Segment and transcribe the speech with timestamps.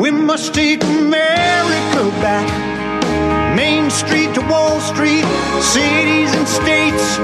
[0.00, 2.48] We must take America back.
[3.54, 5.24] Main Street to Wall Street,
[5.60, 7.18] cities and states,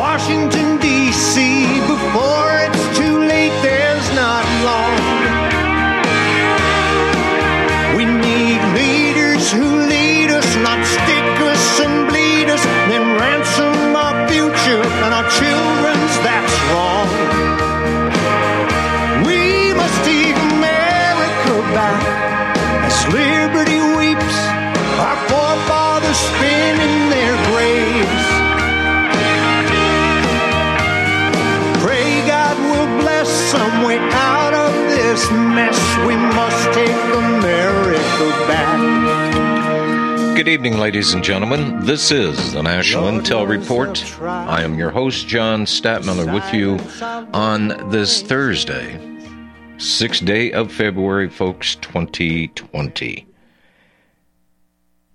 [0.00, 1.80] Washington, D.C.
[1.86, 4.94] Before it's too late, there's not long.
[7.96, 10.80] We need leaders who lead us, not
[35.12, 35.78] this mess.
[36.06, 40.34] We must take America back.
[40.34, 41.84] Good evening, ladies and gentlemen.
[41.84, 44.02] This is the National Intel Report.
[44.22, 46.78] I am your host, John Stadtmiller, with you
[47.34, 48.98] on this Thursday,
[49.76, 53.26] 6th day of February, folks, 2020.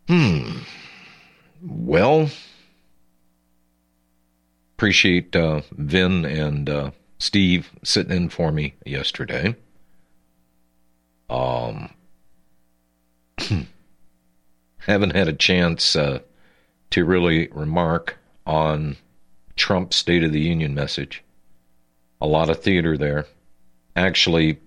[0.07, 0.59] Hmm.
[1.63, 2.29] Well,
[4.75, 9.55] appreciate uh, Vin and uh, Steve sitting in for me yesterday.
[11.29, 11.89] Um,
[14.77, 16.19] haven't had a chance uh,
[16.91, 18.97] to really remark on
[19.55, 21.23] Trump's State of the Union message.
[22.21, 23.25] A lot of theater there.
[23.95, 24.59] Actually,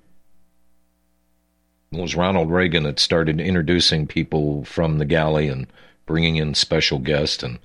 [1.92, 5.67] it was Ronald Reagan that started introducing people from the galley and
[6.06, 7.42] bringing in special guests.
[7.42, 7.58] And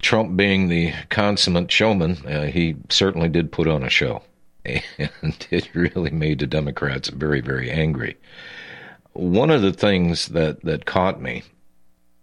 [0.00, 4.22] Trump, being the consummate showman, uh, he certainly did put on a show.
[4.64, 8.16] And it really made the Democrats very, very angry.
[9.12, 11.42] One of the things that, that caught me,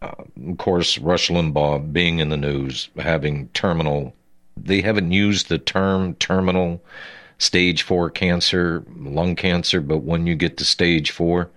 [0.01, 4.13] uh, of course, Rush Limbaugh being in the news, having terminal,
[4.55, 6.81] they haven't used the term terminal
[7.39, 11.49] stage four cancer, lung cancer, but when you get to stage four,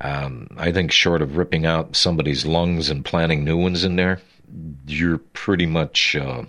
[0.00, 4.20] um, I think short of ripping out somebody's lungs and planting new ones in there,
[4.86, 6.44] you're pretty much uh,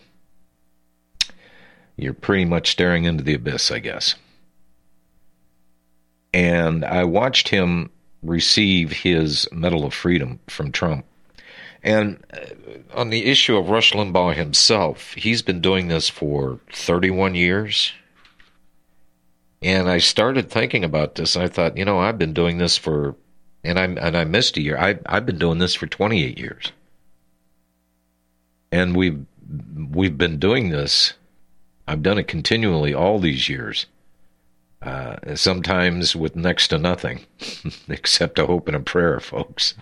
[1.97, 4.15] you're pretty much staring into the abyss, I guess.
[6.33, 7.89] And I watched him
[8.21, 11.05] receive his Medal of Freedom from Trump.
[11.81, 17.35] And uh, on the issue of Rush Limbaugh himself, he's been doing this for 31
[17.35, 17.93] years.
[19.61, 21.37] And I started thinking about this.
[21.37, 23.15] I thought, you know, I've been doing this for,
[23.63, 24.77] and I and I missed a year.
[24.77, 26.71] I I've been doing this for 28 years,
[28.71, 29.25] and we've
[29.89, 31.13] we've been doing this.
[31.87, 33.85] I've done it continually all these years.
[34.81, 37.21] Uh, sometimes with next to nothing,
[37.89, 39.73] except a hope and a prayer, folks.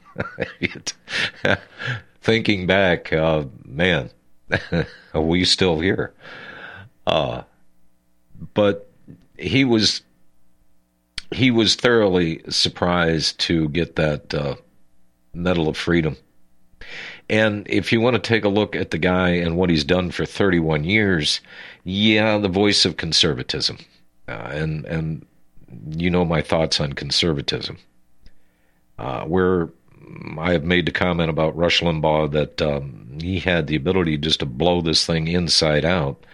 [2.22, 4.12] Thinking back, uh, man,
[5.14, 6.14] are we still here?
[7.06, 7.44] Uh,
[8.54, 8.90] but
[9.38, 10.04] he was
[11.32, 14.56] he was thoroughly surprised to get that uh,
[15.34, 16.16] Medal of Freedom.
[17.30, 20.12] And if you want to take a look at the guy and what he's done
[20.12, 21.42] for 31 years,
[21.84, 23.78] yeah, the voice of conservatism.
[24.28, 25.26] Uh, and and
[25.90, 27.78] you know my thoughts on conservatism.
[29.00, 29.70] Uh, where
[30.38, 34.40] I have made the comment about Rush Limbaugh that um, he had the ability just
[34.42, 36.26] to blow this thing inside out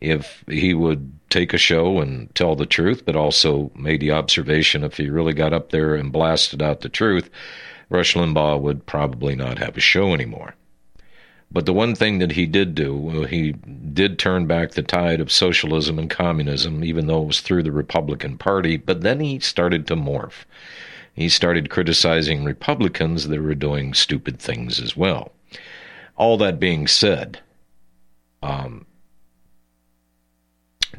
[0.00, 4.84] if he would take a show and tell the truth, but also made the observation
[4.84, 7.30] if he really got up there and blasted out the truth,
[7.88, 10.54] Rush Limbaugh would probably not have a show anymore.
[11.50, 15.30] But the one thing that he did do, he did turn back the tide of
[15.30, 19.86] socialism and communism, even though it was through the Republican Party, but then he started
[19.86, 20.44] to morph.
[21.14, 25.32] He started criticizing Republicans that were doing stupid things as well.
[26.16, 27.40] All that being said,
[28.42, 28.84] um,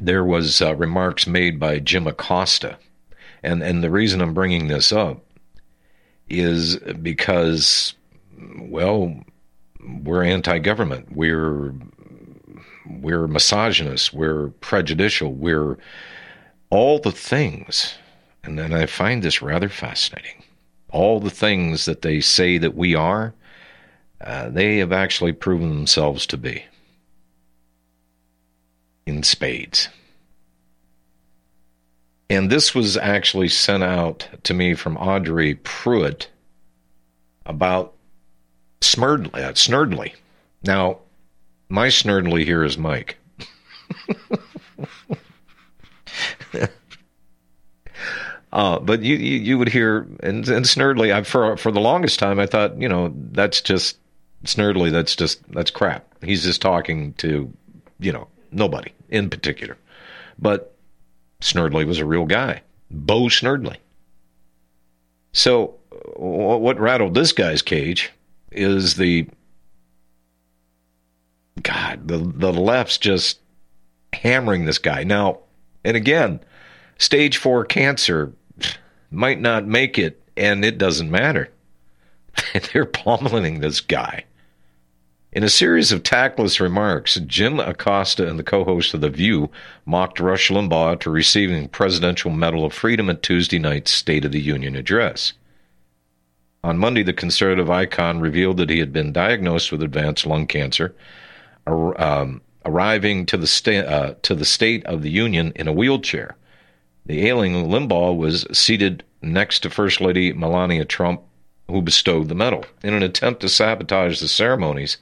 [0.00, 2.78] there was uh, remarks made by Jim Acosta,
[3.42, 5.22] and and the reason I'm bringing this up
[6.28, 7.94] is because,
[8.58, 9.14] well,
[10.02, 11.12] we're anti-government.
[11.12, 11.74] We're
[12.88, 14.12] we're misogynist.
[14.12, 15.32] We're prejudicial.
[15.32, 15.76] We're
[16.70, 17.94] all the things,
[18.42, 20.42] and then I find this rather fascinating.
[20.90, 23.34] All the things that they say that we are,
[24.20, 26.64] uh, they have actually proven themselves to be
[29.06, 29.88] in spades.
[32.30, 36.28] And this was actually sent out to me from Audrey Pruitt
[37.46, 37.94] about
[38.80, 40.14] Smurdley, uh, Snerdley.
[40.62, 40.98] Now,
[41.68, 43.16] my Snerdley here is Mike.
[48.52, 51.12] uh, but you, you, you would hear and, and Snerdley.
[51.12, 53.96] I for for the longest time I thought you know that's just
[54.44, 54.92] Snerdley.
[54.92, 56.04] That's just that's crap.
[56.22, 57.50] He's just talking to
[57.98, 59.78] you know nobody in particular.
[60.38, 60.74] But
[61.40, 63.76] Snerdley was a real guy, Bo Snerdley.
[65.32, 65.76] So
[66.16, 68.10] what rattled this guy's cage
[68.50, 69.28] is the
[71.62, 73.40] God, the the left's just
[74.12, 75.04] hammering this guy.
[75.04, 75.40] Now,
[75.84, 76.40] and again,
[76.98, 78.32] stage four cancer
[79.10, 81.50] might not make it, and it doesn't matter.
[82.72, 84.24] They're pummeling this guy.
[85.38, 89.50] In a series of tactless remarks, Jim Acosta and the co host of The View
[89.86, 94.32] mocked Rush Limbaugh to receiving the Presidential Medal of Freedom at Tuesday night's State of
[94.32, 95.34] the Union address.
[96.64, 100.92] On Monday, the conservative icon revealed that he had been diagnosed with advanced lung cancer,
[101.68, 106.36] um, arriving to the, sta- uh, to the State of the Union in a wheelchair.
[107.06, 111.22] The ailing Limbaugh was seated next to First Lady Melania Trump,
[111.68, 112.64] who bestowed the medal.
[112.82, 114.98] In an attempt to sabotage the ceremonies,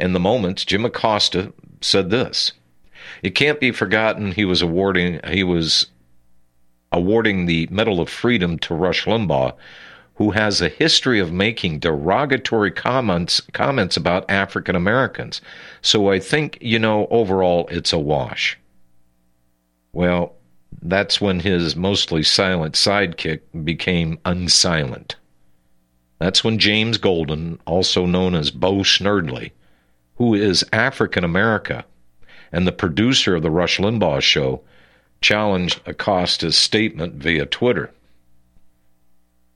[0.00, 2.52] in the moments, Jim Acosta said this.
[3.22, 5.86] It can't be forgotten he was awarding he was
[6.90, 9.54] awarding the Medal of Freedom to Rush Limbaugh,
[10.14, 15.40] who has a history of making derogatory comments comments about African Americans.
[15.82, 18.58] So I think, you know, overall it's a wash.
[19.92, 20.34] Well,
[20.82, 25.16] that's when his mostly silent sidekick became unsilent.
[26.18, 29.52] That's when James Golden, also known as Bo Snerdley,
[30.16, 31.84] who is African America
[32.52, 34.62] and the producer of the Rush Limbaugh show,
[35.20, 37.90] challenged Acosta's statement via Twitter.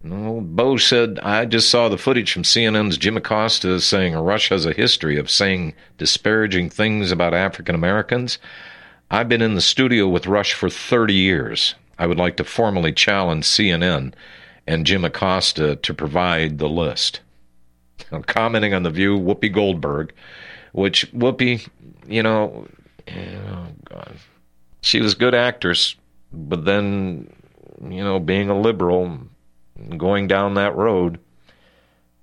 [0.03, 4.73] Bo said, I just saw the footage from CNN's Jim Acosta saying Rush has a
[4.73, 8.39] history of saying disparaging things about African Americans.
[9.11, 11.75] I've been in the studio with Rush for 30 years.
[11.99, 14.15] I would like to formally challenge CNN
[14.67, 17.21] and Jim Acosta to provide the list.
[18.27, 20.13] Commenting on the view, Whoopi Goldberg
[20.73, 21.67] which Whoopi,
[22.07, 22.67] you know,
[23.09, 24.17] oh God,
[24.81, 25.97] she was a good actress,
[26.33, 27.33] but then,
[27.83, 29.19] you know, being a liberal,
[29.97, 31.19] going down that road,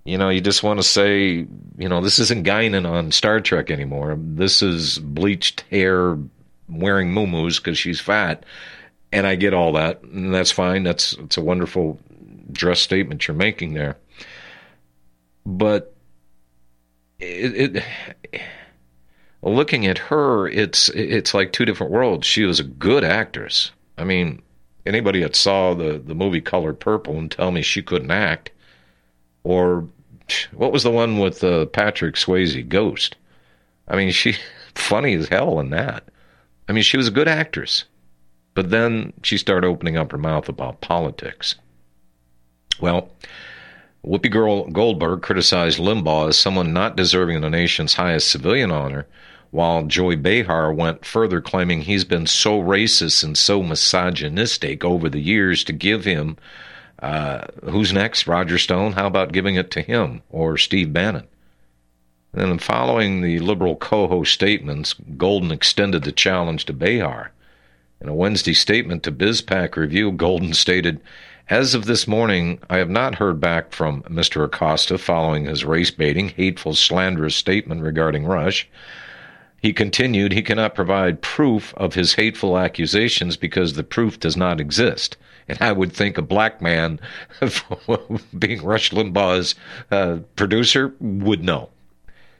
[0.04, 3.72] you know, you just want to say, you know, this isn't Guinan on Star Trek
[3.72, 4.16] anymore.
[4.20, 6.18] This is bleached hair,
[6.70, 8.46] wearing muumuus because she's fat,
[9.12, 10.84] and I get all that, and that's fine.
[10.84, 12.00] That's it's a wonderful
[12.52, 13.98] dress statement you're making there,
[15.46, 15.94] but
[17.20, 17.84] it, it
[19.42, 22.26] looking at her, it's it's like two different worlds.
[22.26, 23.72] She was a good actress.
[23.98, 24.42] I mean,
[24.86, 28.52] anybody that saw the the movie Colored Purple and tell me she couldn't act,
[29.44, 29.88] or
[30.54, 33.16] what was the one with uh, Patrick Swayze, Ghost?
[33.88, 34.36] I mean, she
[34.76, 36.06] funny as hell in that.
[36.68, 37.86] I mean, she was a good actress,
[38.56, 41.56] but then she started opening up her mouth about politics.
[42.82, 43.10] Well,
[44.06, 44.30] Whoopi
[44.72, 49.08] Goldberg criticized Limbaugh as someone not deserving the nation's highest civilian honor,
[49.50, 55.22] while Joy Behar went further, claiming he's been so racist and so misogynistic over the
[55.22, 56.38] years to give him.
[57.02, 58.28] Uh, who's next?
[58.28, 58.94] Roger Stone?
[58.94, 61.28] How about giving it to him or Steve Bannon?
[62.34, 67.32] And then, following the liberal co host statements, Golden extended the challenge to Behar.
[68.02, 71.00] In a Wednesday statement to BizPac Review, Golden stated,
[71.50, 74.44] as of this morning, I have not heard back from Mr.
[74.44, 78.68] Acosta following his race baiting, hateful, slanderous statement regarding Rush.
[79.62, 84.60] He continued he cannot provide proof of his hateful accusations because the proof does not
[84.60, 85.18] exist.
[85.48, 87.00] And I would think a black man,
[88.38, 89.54] being Rush Limbaugh's
[89.92, 91.70] uh, producer, would know.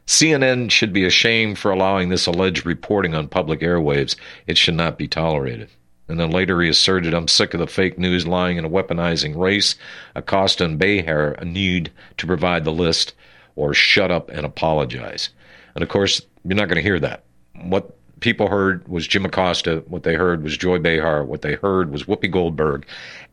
[0.08, 4.16] CNN should be ashamed for allowing this alleged reporting on public airwaves.
[4.48, 5.70] It should not be tolerated.
[6.08, 9.76] And then later he asserted, I'm sick of the fake news lying and weaponizing race.
[10.14, 13.14] Acosta and Behar need to provide the list
[13.56, 15.30] or shut up and apologize.
[15.74, 17.24] And of course, you're not going to hear that.
[17.64, 19.84] What people heard was Jim Acosta.
[19.88, 21.24] What they heard was Joy Behar.
[21.24, 22.86] What they heard was Whoopi Goldberg.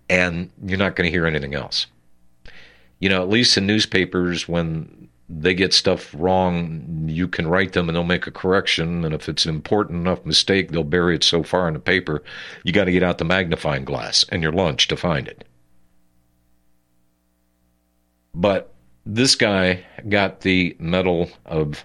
[0.09, 1.87] And you're not going to hear anything else.
[3.01, 5.09] You know, at least in newspapers, when
[5.41, 9.05] they get stuff wrong, you can write them and they'll make a correction.
[9.05, 12.23] And if it's an important enough mistake, they'll bury it so far in the paper,
[12.65, 15.45] you got to get out the magnifying glass and your lunch to find it.
[18.35, 18.73] But
[19.07, 21.85] this guy got the Medal of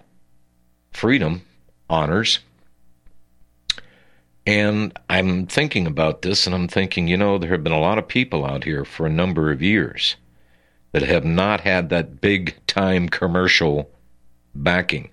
[0.91, 1.41] Freedom
[1.89, 2.39] honors.
[4.45, 7.97] And I'm thinking about this and I'm thinking, you know, there have been a lot
[7.97, 10.15] of people out here for a number of years
[10.99, 13.87] that have not had that big time commercial
[14.55, 15.11] backing,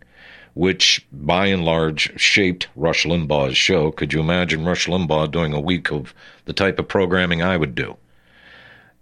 [0.55, 3.91] which by and large shaped Rush Limbaugh's show.
[3.91, 6.15] Could you imagine Rush Limbaugh doing a week of
[6.47, 7.99] the type of programming I would do?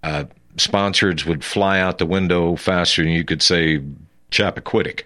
[0.02, 0.24] Uh,
[0.56, 3.80] sponsors would fly out the window faster than you could say
[4.32, 5.02] Chappaquiddick.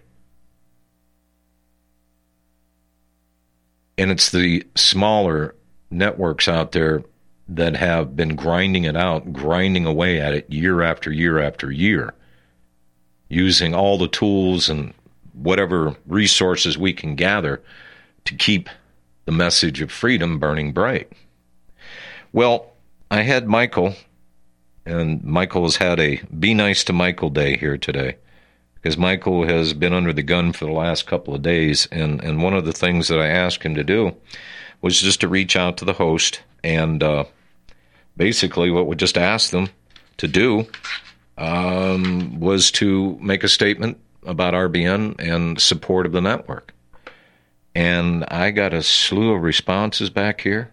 [3.98, 5.54] And it's the smaller
[5.90, 7.02] networks out there
[7.48, 12.14] that have been grinding it out, grinding away at it year after year after year,
[13.28, 14.92] using all the tools and
[15.32, 17.62] whatever resources we can gather
[18.24, 18.68] to keep
[19.26, 21.12] the message of freedom burning bright.
[22.32, 22.72] Well,
[23.10, 23.94] I had Michael,
[24.84, 28.16] and Michael has had a Be Nice to Michael Day here today
[28.74, 31.88] because Michael has been under the gun for the last couple of days.
[31.90, 34.14] And, and one of the things that I asked him to do
[34.80, 37.24] was just to reach out to the host and uh,
[38.16, 39.68] basically what we just asked them
[40.18, 40.66] to do
[41.38, 46.72] um, was to make a statement about RBN and support of the network.
[47.74, 50.72] And I got a slew of responses back here.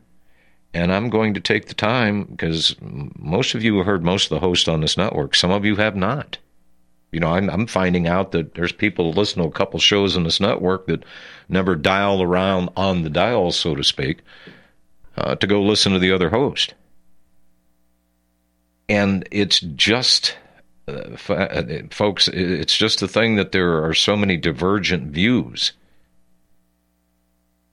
[0.74, 4.30] And I'm going to take the time because most of you have heard most of
[4.30, 5.36] the hosts on this network.
[5.36, 6.40] Some of you have not.
[7.12, 10.24] You know, I'm, I'm finding out that there's people listen to a couple shows on
[10.24, 11.04] this network that
[11.48, 14.22] never dial around on the dial, so to speak,
[15.16, 16.74] uh, to go listen to the other host.
[18.90, 20.38] And it's just,
[20.88, 25.74] uh, uh folks, it's just the thing that there are so many divergent views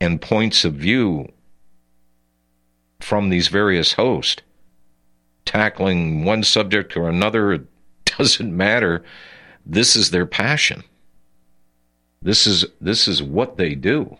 [0.00, 1.30] and points of view
[3.00, 4.42] from these various hosts
[5.44, 7.52] tackling one subject or another.
[7.52, 7.66] It
[8.04, 9.04] doesn't matter
[9.66, 10.84] this is their passion.
[12.22, 14.18] This is this is what they do.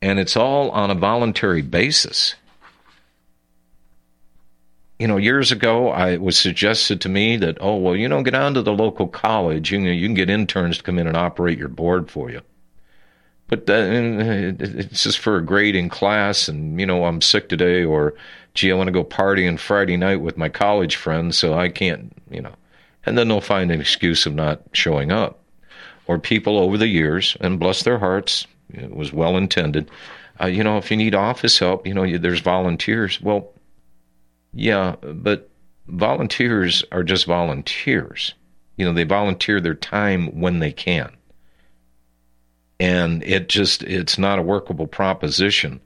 [0.00, 2.34] And it's all on a voluntary basis.
[4.98, 8.22] You know, years ago, I it was suggested to me that, oh, well, you know,
[8.22, 9.72] get on to the local college.
[9.72, 12.40] You know, you can get interns to come in and operate your board for you.
[13.48, 18.14] But it's just for a grade in class, and you know, I'm sick today, or
[18.54, 22.12] gee, I want to go partying Friday night with my college friends, so I can't,
[22.30, 22.54] you know
[23.06, 25.40] and then they'll find an excuse of not showing up.
[26.06, 29.90] Or people over the years, and bless their hearts, it was well intended.
[30.40, 33.20] Uh, you know, if you need office help, you know, there's volunteers.
[33.22, 33.50] Well,
[34.54, 35.50] yeah, but
[35.86, 38.34] volunteers are just volunteers.
[38.76, 41.16] You know, they volunteer their time when they can.
[42.80, 45.80] And it just, it's not a workable proposition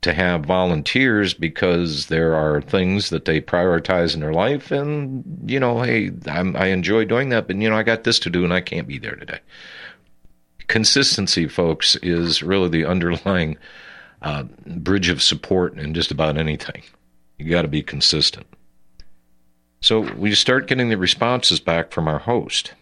[0.00, 5.58] to have volunteers because there are things that they prioritize in their life and you
[5.58, 8.44] know hey I'm, i enjoy doing that but you know i got this to do
[8.44, 9.40] and i can't be there today
[10.68, 13.58] consistency folks is really the underlying
[14.22, 16.82] uh, bridge of support in just about anything
[17.38, 18.46] you got to be consistent
[19.80, 22.72] so we start getting the responses back from our host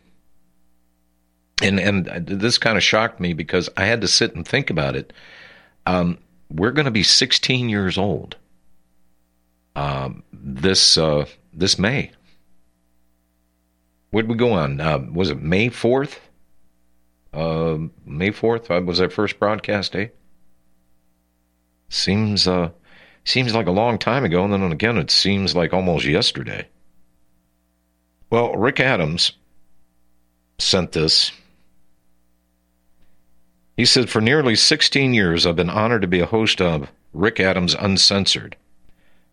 [1.62, 4.96] and and this kind of shocked me because i had to sit and think about
[4.96, 5.12] it
[5.86, 6.18] um,
[6.50, 8.36] we're going to be 16 years old
[9.76, 12.10] um, this uh, this May.
[14.10, 14.80] Where did we go on?
[14.80, 16.18] Uh, was it May 4th?
[17.32, 20.12] Uh, May 4th uh, was our first broadcast day.
[21.90, 22.70] Seems uh,
[23.26, 26.66] seems like a long time ago, and then again, it seems like almost yesterday.
[28.30, 29.32] Well, Rick Adams
[30.58, 31.32] sent this
[33.76, 37.38] he said, For nearly 16 years, I've been honored to be a host of Rick
[37.40, 38.56] Adams Uncensored.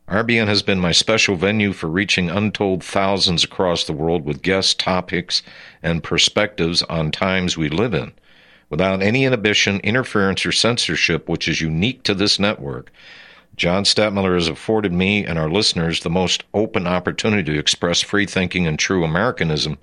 [0.09, 4.79] RBN has been my special venue for reaching untold thousands across the world with guest
[4.79, 5.43] topics
[5.81, 8.11] and perspectives on times we live in.
[8.69, 12.91] Without any inhibition, interference, or censorship which is unique to this network,
[13.55, 18.25] John Stadtmiller has afforded me and our listeners the most open opportunity to express free
[18.25, 19.77] thinking and true Americanism,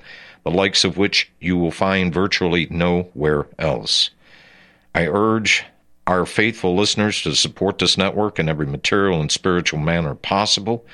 [0.45, 4.11] the likes of which you will find virtually nowhere else.
[4.95, 5.65] I urge
[6.07, 10.85] our faithful listeners to support this network in every material and spiritual manner possible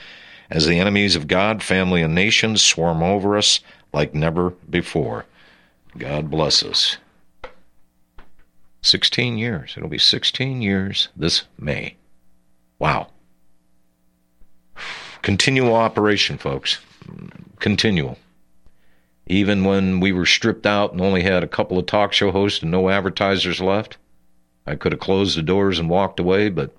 [0.51, 3.61] as the enemies of God, family, and nations swarm over us
[3.93, 5.25] like never before.
[5.97, 6.99] God bless us.
[8.83, 9.75] 16 years.
[9.77, 11.97] It'll be 16 years this May.
[12.79, 13.09] Wow.
[15.23, 16.79] Continual operation, folks.
[17.59, 18.19] Continual.
[19.27, 22.63] Even when we were stripped out and only had a couple of talk show hosts
[22.63, 23.97] and no advertisers left,
[24.67, 26.77] I could have closed the doors and walked away, but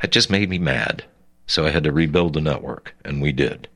[0.00, 1.04] that just made me mad.
[1.46, 3.68] So I had to rebuild the network, and we did.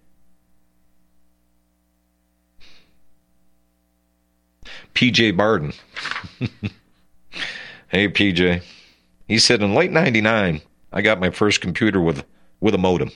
[4.94, 5.72] PJ Barden.
[7.88, 8.62] hey, PJ.
[9.28, 10.60] He said, in late 99,
[10.92, 12.24] I got my first computer with,
[12.60, 13.10] with a modem,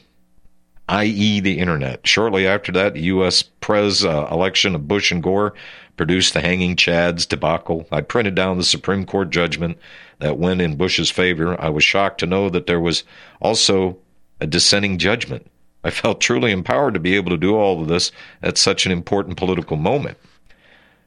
[0.89, 2.07] i.e., the internet.
[2.07, 3.43] Shortly after that, the U.S.
[3.43, 5.55] Pres uh, election of Bush and Gore
[5.97, 7.87] produced the hanging Chads debacle.
[7.91, 9.79] I printed down the Supreme Court judgment
[10.19, 11.61] that went in Bush's favor.
[11.61, 13.05] I was shocked to know that there was
[13.41, 13.99] also
[14.41, 15.51] a dissenting judgment.
[15.83, 18.11] I felt truly empowered to be able to do all of this
[18.43, 20.17] at such an important political moment.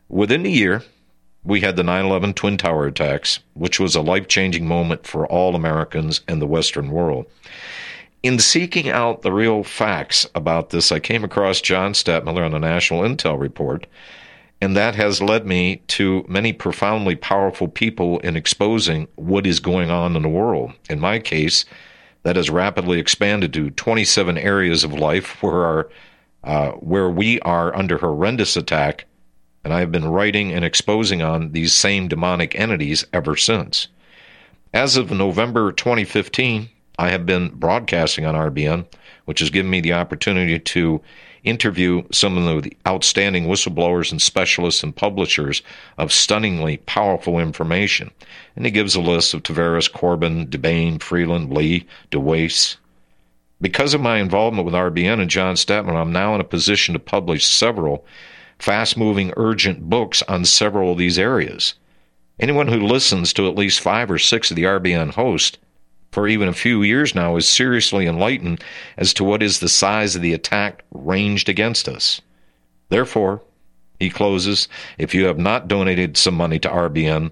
[0.07, 0.83] Within a year,
[1.47, 5.25] we had the 9 11 Twin Tower attacks, which was a life changing moment for
[5.25, 7.25] all Americans and the Western world.
[8.21, 12.59] In seeking out the real facts about this, I came across John Stadtmiller on the
[12.59, 13.87] National Intel Report,
[14.59, 19.89] and that has led me to many profoundly powerful people in exposing what is going
[19.89, 20.73] on in the world.
[20.89, 21.63] In my case,
[22.23, 25.89] that has rapidly expanded to 27 areas of life where, our,
[26.43, 29.05] uh, where we are under horrendous attack
[29.67, 33.89] and I have been writing and exposing on these same demonic entities ever since.
[34.73, 38.85] As of November 2015, I have been broadcasting on RBN,
[39.25, 41.01] which has given me the opportunity to
[41.43, 45.61] interview some of the outstanding whistleblowers and specialists and publishers
[45.97, 48.09] of stunningly powerful information.
[48.55, 52.77] And he gives a list of Tavares, Corbin, DeBain, Freeland, Lee, DeWace.
[53.59, 56.99] Because of my involvement with RBN and John Stadtmiller, I'm now in a position to
[56.99, 58.05] publish several
[58.59, 61.75] fast moving, urgent books on several of these areas.
[62.39, 65.57] Anyone who listens to at least five or six of the RBN hosts
[66.11, 68.63] for even a few years now is seriously enlightened
[68.97, 72.21] as to what is the size of the attack ranged against us.
[72.89, 73.41] Therefore,
[73.99, 77.31] he closes, if you have not donated some money to RBN,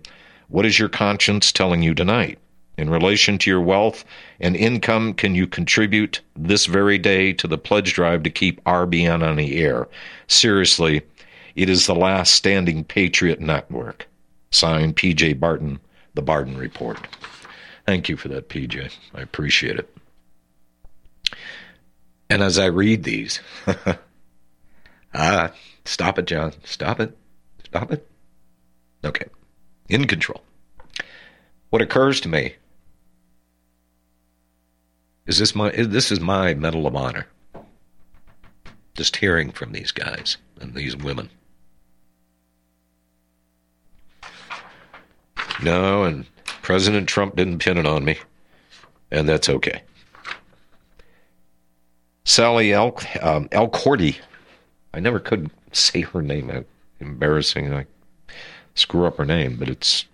[0.49, 2.39] what is your conscience telling you tonight?
[2.77, 4.03] In relation to your wealth
[4.39, 9.23] and income, can you contribute this very day to the pledge drive to keep RBN
[9.23, 9.87] on the air?
[10.27, 11.01] Seriously,
[11.55, 14.07] it is the last standing Patriot network.
[14.51, 15.33] Signed, P.J.
[15.33, 15.79] Barton,
[16.13, 16.97] The Barton Report.
[17.85, 18.93] Thank you for that, PJ.
[19.13, 19.95] I appreciate it.
[22.29, 23.39] And as I read these,
[25.13, 25.51] ah,
[25.85, 26.53] stop it, John.
[26.63, 27.15] Stop it.
[27.65, 28.07] Stop it.
[29.03, 29.25] Okay.
[29.89, 30.41] In control.
[31.69, 32.55] What occurs to me
[35.27, 37.27] is this my this is my medal of honor.
[38.95, 41.29] Just hearing from these guys and these women.
[45.63, 46.25] No, and
[46.61, 48.17] President Trump didn't pin it on me,
[49.11, 49.81] and that's okay.
[52.25, 52.87] Sally El
[53.21, 54.17] um, Elcourty,
[54.93, 56.65] I never could say her name.
[56.99, 57.73] Embarrassing.
[57.73, 57.85] I
[58.73, 60.05] screw up her name, but it's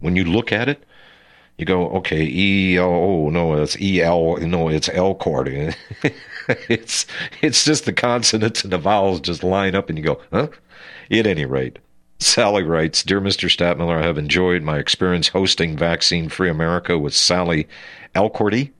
[0.00, 0.84] when you look at it,
[1.56, 2.90] you go, okay, E L.
[2.90, 4.36] Oh no, it's E L.
[4.36, 5.74] No, it's Elcourty.
[6.68, 7.06] it's
[7.42, 10.48] it's just the consonants and the vowels just line up, and you go, huh?
[11.10, 11.78] At any rate,
[12.22, 13.48] Sally writes Dear Mr.
[13.48, 17.66] Stadtmiller, I have enjoyed my experience hosting Vaccine Free America with Sally
[18.14, 18.72] Elcourty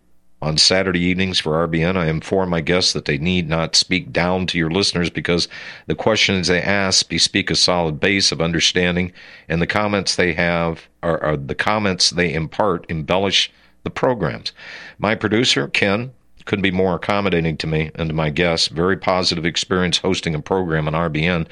[0.43, 1.97] on Saturday evenings for RBN.
[1.97, 5.49] I inform my guests that they need not speak down to your listeners because
[5.87, 9.11] the questions they ask bespeak a solid base of understanding,
[9.49, 13.51] and the comments they have are, are the comments they impart embellish
[13.85, 14.53] the programs.
[14.99, 16.13] My producer, Ken,
[16.45, 18.69] couldn't be more accommodating to me and to my guests.
[18.69, 21.47] Very positive experience hosting a program on RBN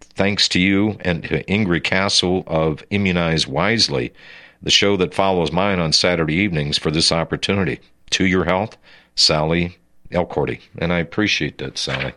[0.00, 4.12] Thanks to you and to Ingrid Cassel of Immunize Wisely,
[4.60, 7.80] the show that follows mine on Saturday evenings, for this opportunity.
[8.10, 8.76] To your health,
[9.14, 9.76] Sally
[10.10, 10.60] Elcourty.
[10.78, 12.14] And I appreciate that, Sally.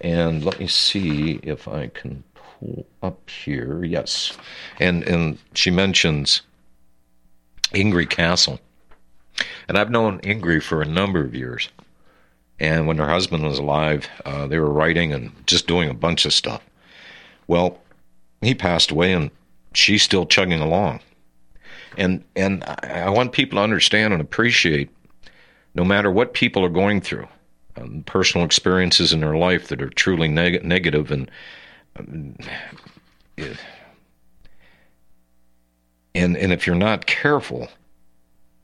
[0.00, 3.84] And let me see if I can pull up here.
[3.84, 4.36] Yes.
[4.80, 6.42] And and she mentions
[7.72, 8.60] Ingrid Cassel.
[9.68, 11.68] And I've known Ingrid for a number of years.
[12.60, 16.24] And when her husband was alive, uh, they were writing and just doing a bunch
[16.24, 16.62] of stuff.
[17.46, 17.78] Well,
[18.40, 19.30] he passed away, and
[19.72, 21.00] she's still chugging along.
[21.96, 24.90] And and I want people to understand and appreciate,
[25.74, 27.28] no matter what people are going through,
[27.76, 31.30] um, personal experiences in their life that are truly neg- negative and
[31.96, 32.36] um,
[36.14, 37.68] and and if you're not careful,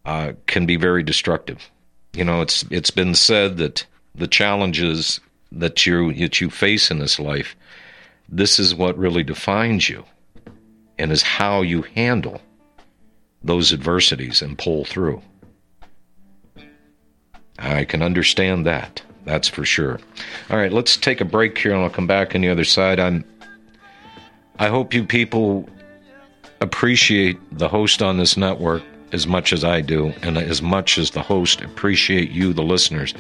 [0.05, 1.71] uh, can be very destructive.
[2.13, 5.21] You know, it's it's been said that the challenges
[5.53, 7.57] that you that you face in this life
[8.31, 10.05] this is what really defines you
[10.99, 12.41] and is how you handle
[13.43, 15.21] those adversities and pull through.
[17.59, 19.03] I can understand that.
[19.25, 20.01] That's for sure.
[20.49, 23.01] All right, let's take a break here and I'll come back on the other side.
[23.01, 23.25] I'm
[24.59, 25.69] I hope you people
[26.61, 31.13] appreciate the host on this network as much as I do and as much as
[31.13, 33.15] the host appreciate you the listeners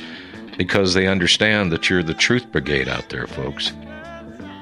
[0.58, 3.72] because they understand that you're the truth brigade out there, folks.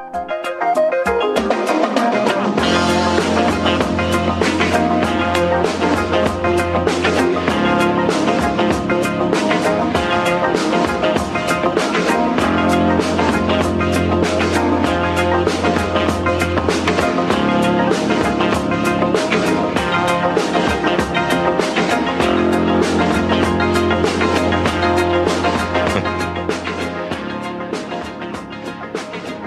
[0.00, 0.39] Thank you.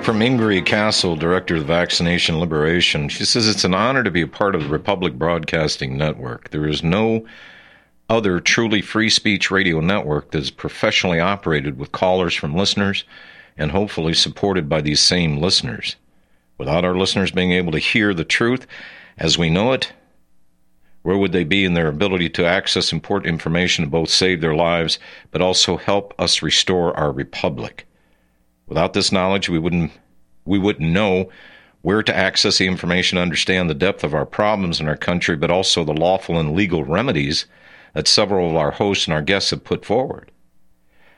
[0.04, 4.28] From Ingrid Cassel, Director of Vaccination Liberation, she says it's an honor to be a
[4.28, 6.50] part of the Republic Broadcasting Network.
[6.50, 7.26] There is no
[8.10, 13.06] other truly free speech radio network that is professionally operated with callers from listeners
[13.58, 15.96] and hopefully supported by these same listeners.
[16.58, 18.68] Without our listeners being able to hear the truth
[19.18, 19.94] as we know it,
[21.04, 24.54] where would they be in their ability to access important information to both save their
[24.54, 25.00] lives
[25.32, 27.88] but also help us restore our republic?
[28.74, 29.92] Without this knowledge, we wouldn't
[30.46, 31.30] we wouldn't know
[31.84, 35.52] where to access the information understand the depth of our problems in our country, but
[35.52, 37.46] also the lawful and legal remedies
[37.94, 40.32] that several of our hosts and our guests have put forward.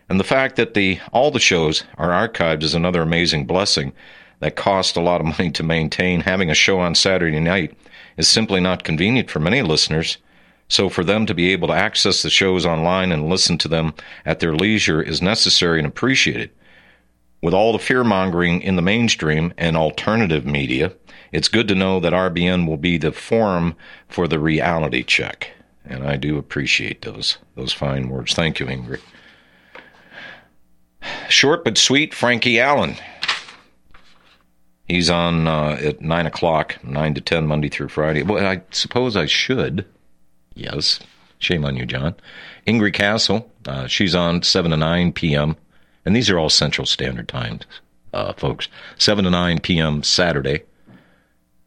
[0.10, 3.94] And the fact that the all the shows are archived is another amazing blessing
[4.42, 6.20] that costs a lot of money to maintain.
[6.20, 7.74] Having a show on Saturday night
[8.18, 10.18] is simply not convenient for many listeners.
[10.68, 13.94] So for them to be able to access the shows online and listen to them
[14.26, 16.52] at their leisure is necessary and appreciated.
[17.46, 20.94] With all the fear mongering in the mainstream and alternative media,
[21.32, 23.76] it's good to know that RBN will be the forum
[24.10, 25.52] for the reality check.
[25.86, 28.34] And I do appreciate those those fine words.
[28.34, 29.00] Thank you, Ingrid.
[31.30, 32.96] Short but sweet, Frankie Allen.
[34.88, 38.24] He's on uh, at 9 o'clock, 9 to 10, Monday through Friday.
[38.24, 39.86] Well, I suppose I should.
[40.56, 41.00] Yes.
[41.38, 42.16] Shame on you, John.
[42.66, 45.58] Ingrid Cassel, uh, she's on 7 to 9 p.m.
[46.06, 47.66] And these are all Central Standard Times
[48.16, 48.68] uh, folks.
[48.98, 50.02] 7 to 9 p.m.
[50.02, 50.64] Saturday.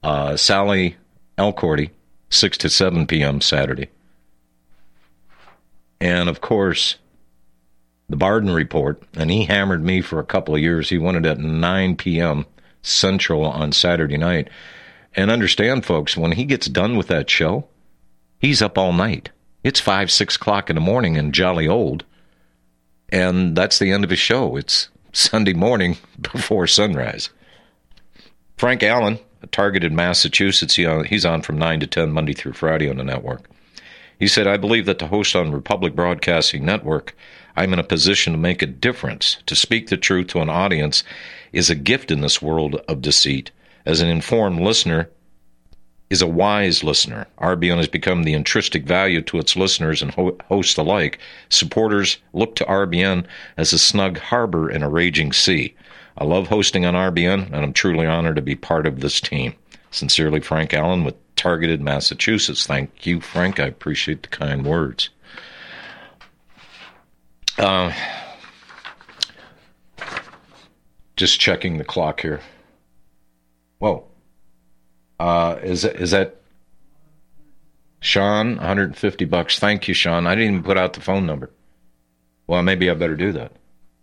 [0.02, 0.96] Uh, Sally
[1.36, 1.90] Elcordy,
[2.30, 3.40] 6 to 7 p.m.
[3.40, 3.90] Saturday.
[6.00, 6.96] And of course,
[8.08, 10.88] the Barden Report, and he hammered me for a couple of years.
[10.88, 12.46] He wanted it at 9 p.m.
[12.80, 14.48] Central on Saturday night.
[15.14, 17.66] And understand, folks, when he gets done with that show,
[18.38, 19.30] he's up all night.
[19.64, 22.04] It's 5, 6 o'clock in the morning and jolly old.
[23.10, 24.56] And that's the end of his show.
[24.56, 27.30] It's Sunday morning before sunrise.
[28.56, 32.90] Frank Allen, a targeted Massachusetts, uh, he's on from 9 to 10 Monday through Friday
[32.90, 33.48] on the network.
[34.18, 37.14] He said, I believe that to host on Republic Broadcasting Network,
[37.56, 39.36] I'm in a position to make a difference.
[39.46, 41.04] To speak the truth to an audience
[41.52, 43.52] is a gift in this world of deceit.
[43.86, 45.08] As an informed listener,
[46.10, 47.26] is a wise listener.
[47.38, 51.18] RBN has become the intrinsic value to its listeners and ho- hosts alike.
[51.50, 55.74] Supporters look to RBN as a snug harbor in a raging sea.
[56.16, 59.54] I love hosting on RBN, and I'm truly honored to be part of this team.
[59.90, 62.66] Sincerely, Frank Allen with Targeted Massachusetts.
[62.66, 63.60] Thank you, Frank.
[63.60, 65.10] I appreciate the kind words.
[67.56, 67.92] Uh,
[71.16, 72.40] just checking the clock here.
[73.78, 74.04] Whoa.
[75.18, 76.36] Uh, is is that
[78.00, 78.56] Sean?
[78.56, 79.58] 150 bucks.
[79.58, 80.26] Thank you, Sean.
[80.26, 81.50] I didn't even put out the phone number.
[82.46, 83.52] Well, maybe I better do that.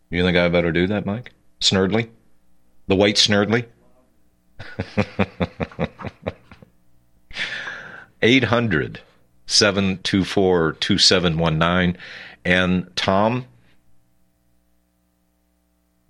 [0.09, 1.31] You think I better do that, Mike?
[1.61, 2.09] Snerdley?
[2.87, 3.65] The white Snerdley?
[8.21, 9.01] 800
[9.47, 11.97] 724 2719.
[12.43, 13.45] And Tom,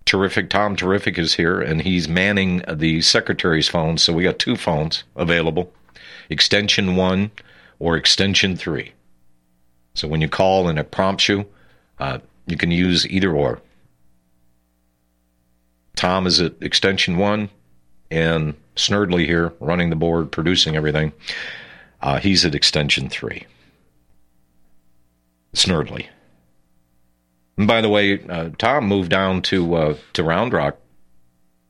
[0.06, 3.98] terrific, Tom Terrific is here, and he's manning the secretary's phone.
[3.98, 5.72] So we got two phones available
[6.30, 7.32] extension one
[7.80, 8.94] or extension three.
[9.94, 11.46] So when you call and it prompts you,
[12.00, 13.62] uh, you can use either or.
[15.96, 17.50] Tom is at extension one,
[18.12, 21.14] and Snerdley here running the board, producing everything.
[22.02, 23.46] Uh, he's at extension three.
[25.54, 26.08] Snerdley.
[27.58, 30.78] And by the way, uh, Tom moved down to uh, to Round Rock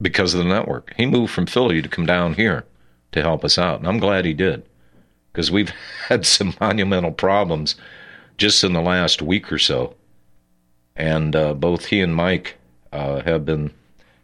[0.02, 0.94] because of the network.
[0.98, 2.66] He moved from Philly to come down here
[3.12, 4.64] to help us out, and I'm glad he did
[5.32, 5.72] because we've
[6.10, 7.76] had some monumental problems
[8.38, 9.96] just in the last week or so,
[10.96, 12.58] and uh, both he and Mike
[12.92, 13.72] uh, have been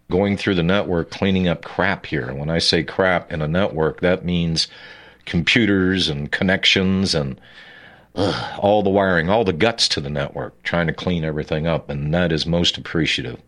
[0.09, 2.27] going through the network cleaning up crap here.
[2.27, 4.67] And when I say crap in a network, that means
[5.25, 7.39] computers and connections and
[8.15, 11.89] ugh, all the wiring, all the guts to the network, trying to clean everything up.
[11.89, 13.39] And that is most appreciative.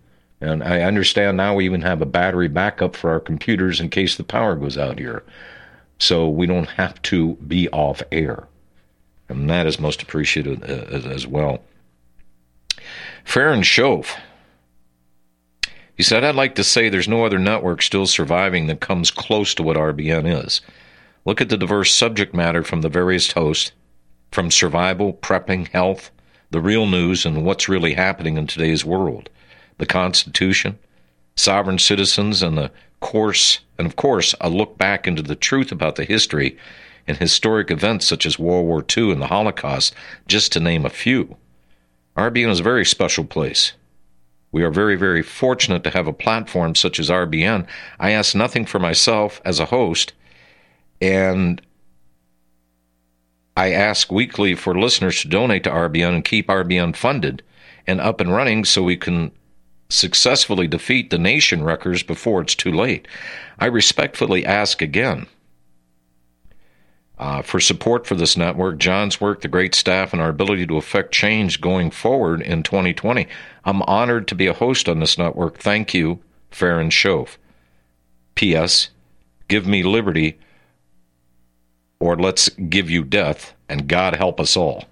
[0.41, 4.15] And I understand now we even have a battery backup for our computers in case
[4.15, 5.23] the power goes out here.
[5.99, 8.47] So we don't have to be off air.
[9.29, 11.63] And that is most appreciated uh, as well.
[13.23, 14.17] Farron Shove
[15.95, 19.53] he said, I'd like to say there's no other network still surviving that comes close
[19.55, 20.61] to what RBN is.
[21.23, 23.71] Look at the diverse subject matter from the various hosts,
[24.33, 26.09] from survival, prepping, health,
[26.49, 29.29] the real news, and what's really happening in today's world,
[29.77, 30.77] the Constitution,
[31.35, 35.95] sovereign citizens, and the course, and of course, a look back into the truth about
[35.95, 36.57] the history
[37.07, 39.93] and historic events such as World War II and the Holocaust,
[40.27, 41.35] just to name a few.
[42.17, 43.73] RBN is a very special place.
[44.51, 47.67] We are very, very fortunate to have a platform such as RBN.
[47.99, 50.13] I ask nothing for myself as a host,
[51.01, 51.61] and
[53.55, 57.43] I ask weekly for listeners to donate to RBN and keep RBN funded
[57.85, 59.31] and up and running so we can
[59.89, 63.07] successfully defeat the nation wreckers before it's too late.
[63.59, 65.27] I respectfully ask again
[67.19, 70.77] uh, for support for this network, John's work, the great staff, and our ability to
[70.77, 73.27] affect change going forward in 2020.
[73.65, 75.59] I'm honored to be a host on this network.
[75.59, 77.37] Thank you, Farron Shove.
[78.35, 78.89] P.S.
[79.47, 80.39] Give me liberty,
[82.03, 84.83] or let's give you death, and God help us all.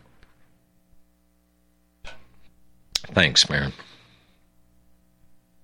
[3.08, 3.74] Thanks, Farron.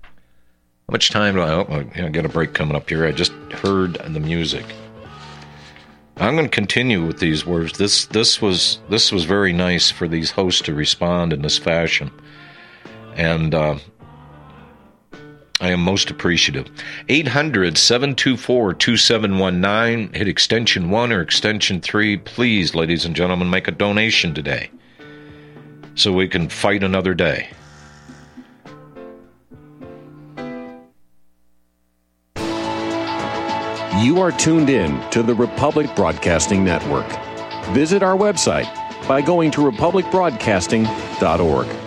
[0.03, 1.53] How much time do I?
[1.53, 3.05] Oh, I got a break coming up here.
[3.05, 4.65] I just heard the music.
[6.17, 7.77] I'm going to continue with these words.
[7.77, 12.11] This this was this was very nice for these hosts to respond in this fashion,
[13.15, 13.77] and uh,
[15.59, 16.69] I am most appreciative.
[17.09, 20.13] 800 724 2719.
[20.13, 22.17] Hit extension 1 or extension 3.
[22.17, 24.69] Please, ladies and gentlemen, make a donation today
[25.95, 27.49] so we can fight another day.
[33.99, 37.07] You are tuned in to the Republic Broadcasting Network.
[37.73, 38.71] Visit our website
[39.07, 41.86] by going to republicbroadcasting.org.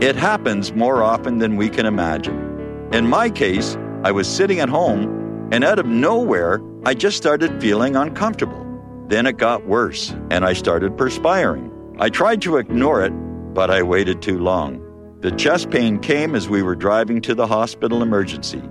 [0.00, 2.88] It happens more often than we can imagine.
[2.92, 7.62] In my case, I was sitting at home, and out of nowhere, I just started
[7.62, 8.62] feeling uncomfortable.
[9.08, 11.72] Then it got worse, and I started perspiring.
[11.98, 13.10] I tried to ignore it,
[13.54, 14.82] but I waited too long.
[15.20, 18.62] The chest pain came as we were driving to the hospital emergency.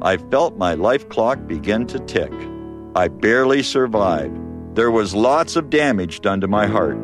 [0.00, 2.32] I felt my life clock begin to tick.
[2.94, 4.38] I barely survived.
[4.76, 6.96] There was lots of damage done to my heart.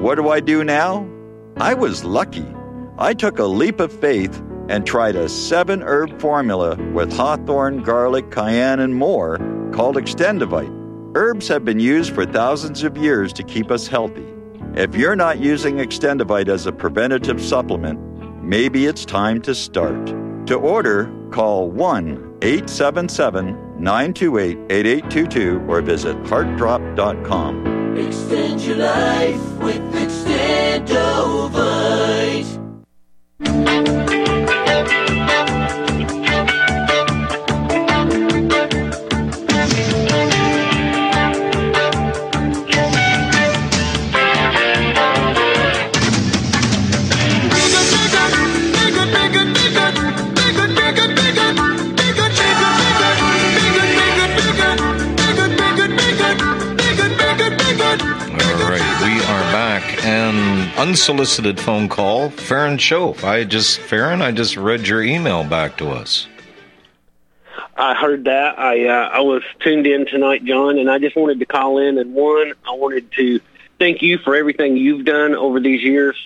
[0.00, 1.04] What do I do now?
[1.56, 2.46] I was lucky.
[3.00, 8.32] I took a leap of faith and tried a seven herb formula with hawthorn, garlic,
[8.32, 9.38] cayenne, and more
[9.72, 10.74] called Extendovite.
[11.14, 14.26] Herbs have been used for thousands of years to keep us healthy.
[14.74, 18.00] If you're not using Extendovite as a preventative supplement,
[18.42, 20.06] maybe it's time to start.
[20.48, 27.96] To order, call 1 877 928 8822 or visit heartdrop.com.
[27.96, 32.17] Extend your life with Extendovite.
[33.66, 33.87] And
[60.78, 63.24] unsolicited phone call, Farron Shoaf.
[63.24, 66.28] I just, Farron, I just read your email back to us.
[67.76, 68.58] I heard that.
[68.58, 71.98] I uh, I was tuned in tonight, John, and I just wanted to call in.
[71.98, 73.40] And one, I wanted to
[73.78, 76.16] thank you for everything you've done over these years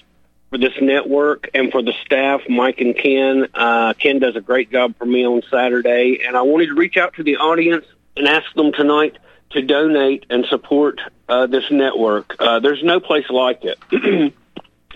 [0.50, 3.48] for this network and for the staff, Mike and Ken.
[3.54, 6.96] Uh, Ken does a great job for me on Saturday, and I wanted to reach
[6.96, 7.86] out to the audience
[8.16, 9.18] and ask them tonight
[9.50, 12.36] to donate and support uh, this network.
[12.38, 14.34] Uh, there's no place like it.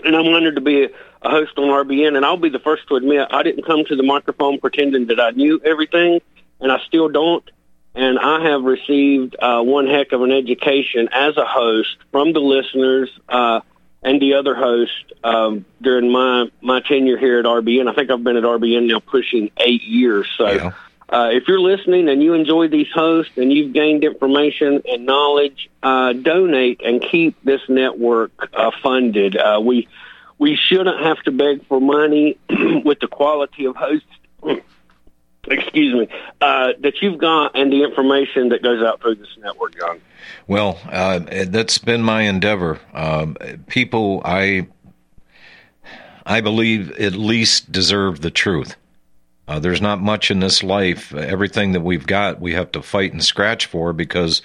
[0.03, 0.89] and I'm honored to be a,
[1.23, 4.03] host on RBN, and I'll be the first to admit I didn't come to the
[4.03, 6.21] microphone pretending that I knew everything,
[6.59, 7.43] and I still don't.
[7.95, 12.39] And I have received uh, one heck of an education as a host from the
[12.39, 13.61] listeners uh,
[14.03, 14.93] and the other hosts
[15.23, 17.89] um, during my, my tenure here at RBN.
[17.89, 20.27] I think I've been at RBN now pushing eight years.
[20.37, 20.73] So yeah.
[21.09, 25.69] Uh, if you're listening and you enjoy these hosts and you've gained information and knowledge,
[25.81, 29.37] uh, donate and keep this network uh, funded.
[29.37, 29.87] Uh, we
[30.37, 32.37] we shouldn't have to beg for money
[32.83, 34.07] with the quality of hosts.
[35.49, 36.07] excuse me,
[36.41, 40.01] uh, that you've got and the information that goes out through this network, John.
[40.47, 42.79] Well, uh, that's been my endeavor.
[42.93, 43.35] Um,
[43.67, 44.67] people, I,
[46.25, 48.75] I believe, at least deserve the truth.
[49.47, 51.13] Uh, there's not much in this life.
[51.13, 54.41] Everything that we've got, we have to fight and scratch for because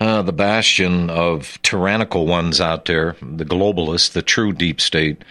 [0.00, 5.22] uh, the bastion of tyrannical ones out there, the globalists, the true deep state,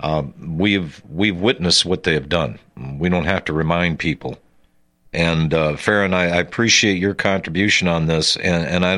[0.00, 2.58] uh, we've we've witnessed what they have done.
[2.98, 4.38] We don't have to remind people.
[5.12, 8.92] And uh, Farron, I, I appreciate your contribution on this, and, and I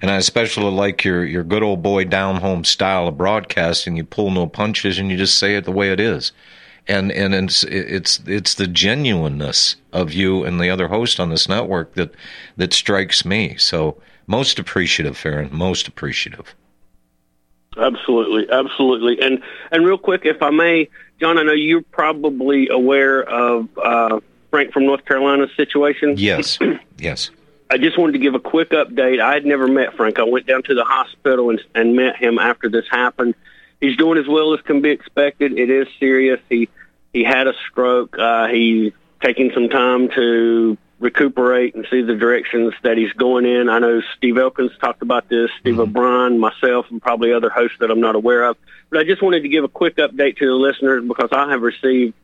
[0.00, 3.96] and I especially like your your good old boy down home style of broadcasting.
[3.96, 6.32] You pull no punches, and you just say it the way it is
[6.88, 11.48] and and it's it's it's the genuineness of you and the other host on this
[11.48, 12.12] network that
[12.56, 13.56] that strikes me.
[13.56, 15.50] So most appreciative, Farron.
[15.52, 16.54] Most appreciative.
[17.76, 19.20] Absolutely, absolutely.
[19.20, 20.88] And and real quick, if I may,
[21.20, 24.20] John, I know you're probably aware of uh,
[24.50, 26.16] Frank from North Carolina's situation.
[26.16, 26.58] Yes,
[26.98, 27.30] yes.
[27.70, 29.18] I just wanted to give a quick update.
[29.18, 30.18] I had never met Frank.
[30.18, 33.34] I went down to the hospital and, and met him after this happened
[33.82, 35.58] he's doing as well as can be expected.
[35.58, 36.40] It is serious.
[36.48, 36.70] He
[37.12, 38.18] he had a stroke.
[38.18, 43.68] Uh, he's taking some time to recuperate and see the directions that he's going in.
[43.68, 45.82] I know Steve Elkins talked about this, Steve mm-hmm.
[45.82, 48.56] O'Brien, myself, and probably other hosts that I'm not aware of.
[48.88, 51.60] But I just wanted to give a quick update to the listeners because I have
[51.60, 52.14] received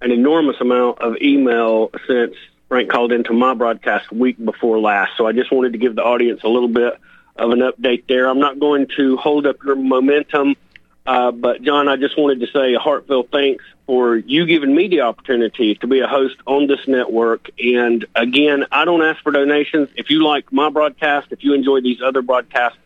[0.00, 2.34] an enormous amount of email since
[2.68, 5.12] Frank called into my broadcast week before last.
[5.18, 6.98] So I just wanted to give the audience a little bit
[7.36, 8.28] of an update there.
[8.28, 10.56] I'm not going to hold up your momentum
[11.04, 14.88] uh, but John, I just wanted to say a heartfelt thanks for you giving me
[14.88, 17.50] the opportunity to be a host on this network.
[17.62, 19.88] And again, I don't ask for donations.
[19.96, 22.78] If you like my broadcast, if you enjoy these other broadcasts,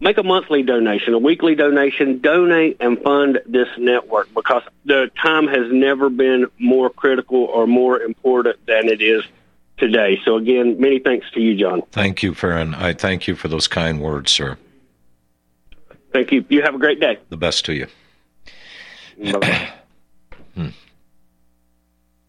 [0.00, 5.46] make a monthly donation, a weekly donation, donate and fund this network because the time
[5.46, 9.22] has never been more critical or more important than it is
[9.76, 10.18] today.
[10.24, 11.82] So again, many thanks to you, John.
[11.92, 12.74] Thank you, Farron.
[12.74, 14.56] I thank you for those kind words, sir.
[16.12, 16.44] Thank you.
[16.48, 17.18] You have a great day.
[17.28, 17.86] The best to you.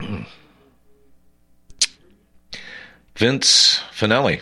[3.15, 4.41] Vince Finelli.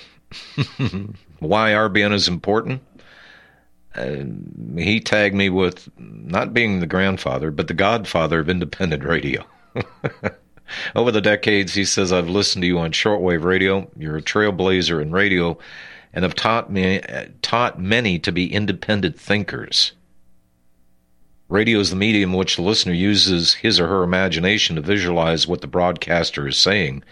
[1.40, 2.82] Why RBN is important?
[3.96, 4.24] Uh,
[4.78, 9.44] he tagged me with not being the grandfather, but the godfather of independent radio.
[10.96, 13.90] Over the decades, he says, I've listened to you on shortwave radio.
[13.98, 15.58] You're a trailblazer in radio
[16.14, 17.02] and have taught me
[17.42, 19.94] taught many to be independent thinkers.
[21.50, 25.48] Radio is the medium in which the listener uses his or her imagination to visualize
[25.48, 27.04] what the broadcaster is saying.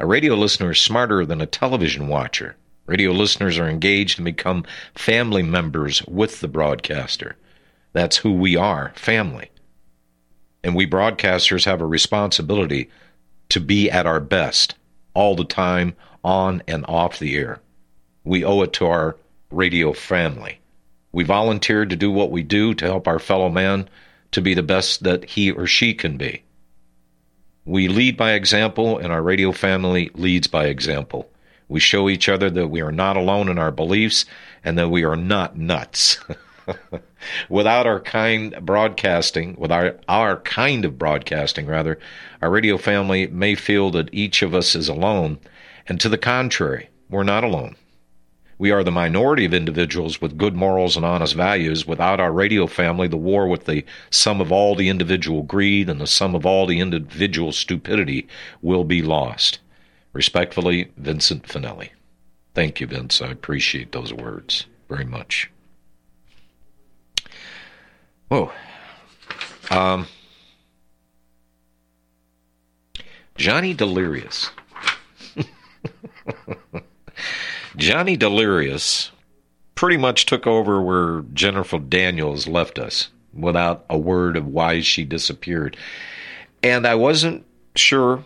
[0.00, 2.56] A radio listener is smarter than a television watcher.
[2.86, 7.36] Radio listeners are engaged and become family members with the broadcaster.
[7.92, 9.50] That's who we are, family.
[10.64, 12.90] And we broadcasters have a responsibility
[13.50, 14.74] to be at our best
[15.14, 15.94] all the time,
[16.24, 17.60] on and off the air.
[18.24, 19.16] We owe it to our
[19.50, 20.60] radio family.
[21.12, 23.88] We volunteered to do what we do to help our fellow man
[24.32, 26.42] to be the best that he or she can be.
[27.64, 31.30] We lead by example, and our radio family leads by example.
[31.68, 34.24] We show each other that we are not alone in our beliefs
[34.64, 36.18] and that we are not nuts.
[37.48, 41.98] without our kind broadcasting, without our kind of broadcasting, rather,
[42.40, 45.38] our radio family may feel that each of us is alone.
[45.86, 47.76] And to the contrary, we're not alone.
[48.58, 51.86] We are the minority of individuals with good morals and honest values.
[51.86, 56.00] Without our radio family, the war with the sum of all the individual greed and
[56.00, 58.28] the sum of all the individual stupidity
[58.60, 59.58] will be lost.
[60.12, 61.90] Respectfully, Vincent Finelli.
[62.54, 63.22] Thank you, Vince.
[63.22, 65.50] I appreciate those words very much.
[68.28, 68.52] Whoa.
[69.70, 70.06] Um,
[73.36, 74.50] Johnny Delirious.
[77.76, 79.10] Johnny Delirious
[79.74, 85.04] pretty much took over where Jennifer Daniels left us without a word of why she
[85.04, 85.76] disappeared.
[86.62, 88.24] And I wasn't sure,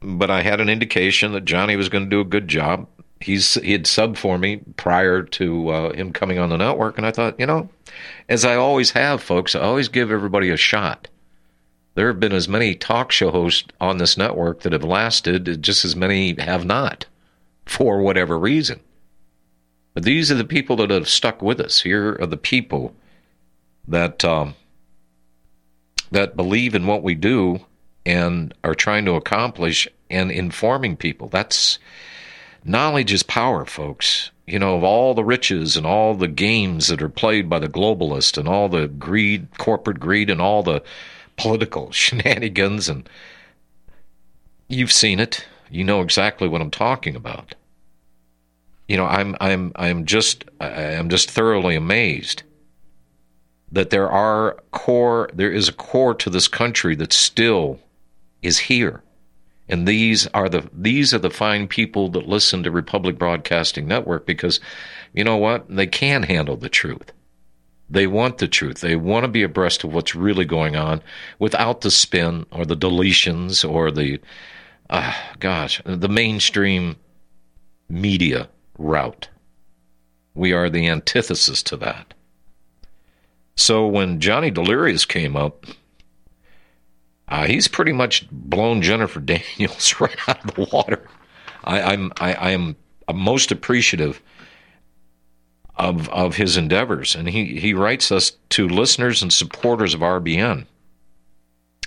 [0.00, 2.86] but I had an indication that Johnny was going to do a good job.
[3.20, 7.06] He's he had subbed for me prior to uh, him coming on the network, and
[7.06, 7.68] I thought, you know,
[8.30, 11.08] as I always have, folks, I always give everybody a shot.
[11.96, 15.84] There have been as many talk show hosts on this network that have lasted, just
[15.84, 17.04] as many have not
[17.70, 18.80] for whatever reason.
[19.94, 21.82] But these are the people that have stuck with us.
[21.82, 22.94] Here are the people
[23.86, 24.54] that um,
[26.10, 27.60] that believe in what we do
[28.04, 31.28] and are trying to accomplish and informing people.
[31.28, 31.78] That's
[32.64, 34.32] knowledge is power, folks.
[34.46, 37.68] You know, of all the riches and all the games that are played by the
[37.68, 40.82] globalists and all the greed, corporate greed, and all the
[41.36, 43.08] political shenanigans, and
[44.66, 45.46] you've seen it.
[45.70, 47.54] You know exactly what I'm talking about
[48.90, 52.42] you know, I'm I'm I'm just I'm just thoroughly amazed
[53.70, 57.78] that there are core there is a core to this country that still
[58.42, 59.04] is here.
[59.68, 64.26] And these are the these are the fine people that listen to Republic Broadcasting Network
[64.26, 64.58] because
[65.12, 65.68] you know what?
[65.68, 67.12] They can handle the truth.
[67.88, 68.80] They want the truth.
[68.80, 71.00] They want to be abreast of what's really going on
[71.38, 74.20] without the spin or the deletions or the,
[74.88, 76.96] uh, gosh, the mainstream
[77.88, 78.48] media
[78.80, 79.28] route.
[80.34, 82.14] We are the antithesis to that.
[83.56, 85.66] So when Johnny Delirious came up,
[87.28, 91.06] uh, he's pretty much blown Jennifer Daniels right out of the water.
[91.62, 92.76] I, I'm I, I am
[93.12, 94.22] most appreciative
[95.76, 100.66] of of his endeavors, and he he writes us to listeners and supporters of RBN.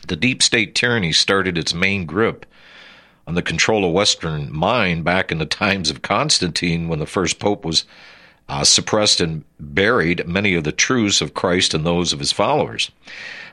[0.08, 2.46] The deep state tyranny started its main grip
[3.28, 7.40] on the control of Western mind back in the times of Constantine, when the first
[7.40, 7.86] pope was
[8.50, 12.92] uh, suppressed and buried many of the truths of Christ and those of his followers.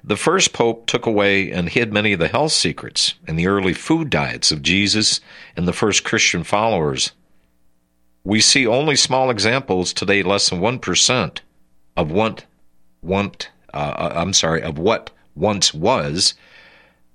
[0.03, 3.75] The first pope took away and hid many of the health secrets and the early
[3.75, 5.21] food diets of Jesus
[5.57, 7.12] and the first Christian followers.
[8.25, 11.39] We see only small examples today, less than 1%
[11.97, 12.45] of what,
[13.01, 16.35] what uh, uh, I'm sorry, of what once was,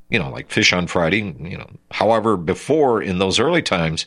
[0.09, 1.69] you know, like fish on Friday, you know.
[1.91, 4.05] However, before in those early times,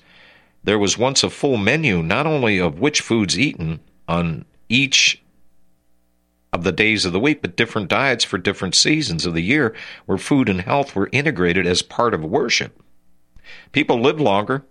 [0.64, 5.22] there was once a full menu, not only of which foods eaten on each
[6.52, 9.74] of the days of the week, but different diets for different seasons of the year
[10.06, 12.82] where food and health were integrated as part of worship.
[13.72, 14.64] People lived longer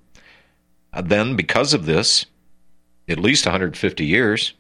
[0.93, 2.25] then because of this,
[3.07, 4.53] at least 150 years.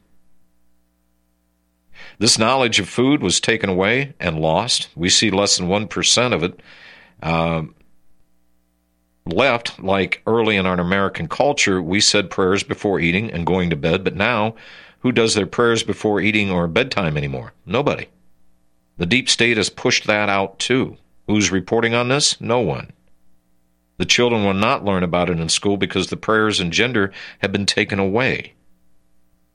[2.19, 4.89] This knowledge of food was taken away and lost.
[4.95, 6.59] We see less than 1% of it.
[7.21, 7.63] Uh,
[9.25, 13.75] left, like early in our American culture, we said prayers before eating and going to
[13.75, 14.55] bed, but now
[14.99, 17.53] who does their prayers before eating or bedtime anymore?
[17.65, 18.07] Nobody.
[18.97, 20.97] The deep state has pushed that out too.
[21.27, 22.41] Who's reporting on this?
[22.41, 22.91] No one.
[23.97, 27.51] The children will not learn about it in school because the prayers and gender have
[27.51, 28.53] been taken away.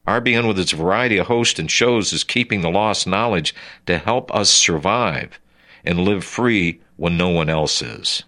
[0.07, 3.55] RBN, with its variety of hosts and shows, is keeping the lost knowledge
[3.87, 5.39] to help us survive
[5.85, 8.25] and live free when no one else is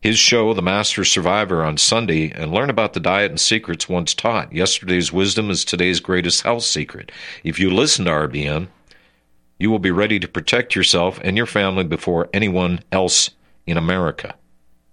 [0.00, 4.14] his show, The Master Survivor, on Sunday and learn about the diet and secrets once
[4.14, 4.52] taught.
[4.52, 7.10] Yesterday's wisdom is today's greatest health secret.
[7.42, 8.68] If you listen to RBN,
[9.58, 13.30] you will be ready to protect yourself and your family before anyone else
[13.66, 14.36] in America.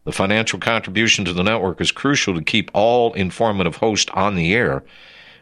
[0.06, 4.54] The financial contribution to the network is crucial to keep all informative hosts on the
[4.54, 4.84] air.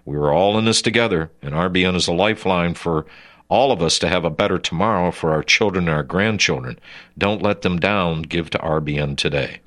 [0.05, 3.05] We are all in this together, and RBN is a lifeline for
[3.49, 6.79] all of us to have a better tomorrow for our children and our grandchildren.
[7.17, 8.21] Don't let them down.
[8.21, 9.59] Give to RBN today.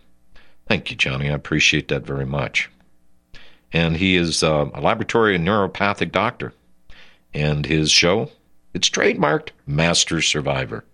[0.66, 1.28] Thank you, Johnny.
[1.28, 2.70] I appreciate that very much.
[3.72, 6.54] And he is uh, a laboratory and neuropathic doctor.
[7.34, 8.30] And his show,
[8.72, 10.84] it's trademarked Master Survivor.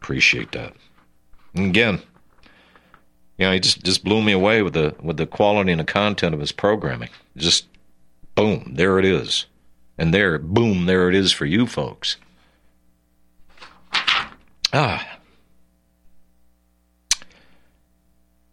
[0.00, 0.72] Appreciate that.
[1.54, 2.00] Again,
[3.38, 5.84] you know, he just, just blew me away with the with the quality and the
[5.84, 7.08] content of his programming.
[7.36, 7.66] Just
[8.34, 9.46] boom, there it is.
[9.98, 12.16] And there, boom, there it is for you folks.
[14.72, 15.18] Ah.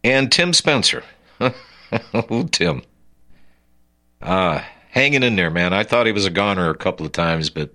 [0.04, 1.04] And Tim Spencer.
[2.14, 2.82] oh, Tim.
[4.20, 5.72] Ah, hanging in there, man.
[5.72, 7.72] I thought he was a goner a couple of times, but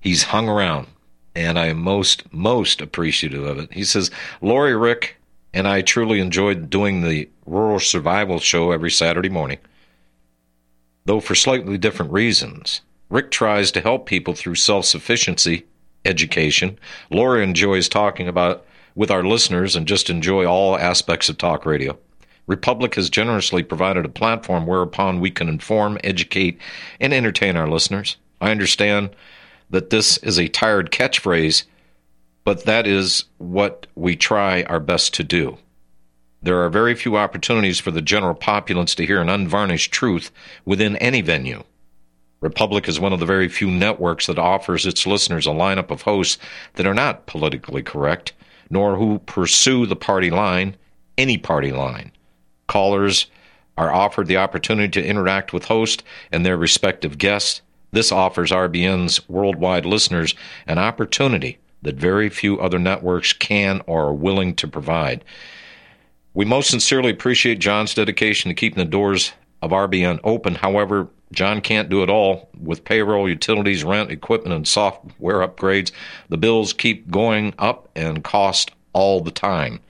[0.00, 0.86] he's hung around,
[1.34, 3.72] and I am most, most appreciative of it.
[3.72, 4.10] He says,
[4.40, 5.16] Lori, Rick,
[5.52, 9.58] and I truly enjoyed doing the rural survival show every Saturday morning
[11.04, 12.82] though for slightly different reasons.
[13.08, 15.66] Rick tries to help people through self sufficiency,
[16.04, 16.78] education.
[17.10, 21.98] Laura enjoys talking about with our listeners and just enjoy all aspects of talk radio.
[22.46, 26.58] Republic has generously provided a platform whereupon we can inform, educate,
[27.00, 28.16] and entertain our listeners.
[28.40, 29.10] I understand
[29.70, 31.64] that this is a tired catchphrase,
[32.44, 35.58] but that is what we try our best to do.
[36.42, 40.30] There are very few opportunities for the general populace to hear an unvarnished truth
[40.64, 41.64] within any venue.
[42.40, 46.02] Republic is one of the very few networks that offers its listeners a lineup of
[46.02, 46.38] hosts
[46.74, 48.32] that are not politically correct,
[48.70, 50.74] nor who pursue the party line,
[51.18, 52.10] any party line.
[52.66, 53.26] Callers
[53.76, 57.60] are offered the opportunity to interact with hosts and their respective guests.
[57.92, 60.34] This offers RBN's worldwide listeners
[60.66, 65.24] an opportunity that very few other networks can or are willing to provide.
[66.34, 70.54] We most sincerely appreciate John's dedication to keeping the doors of RBN open.
[70.54, 75.92] However, John can't do it all with payroll, utilities, rent, equipment, and software upgrades.
[76.28, 79.80] The bills keep going up and cost all the time.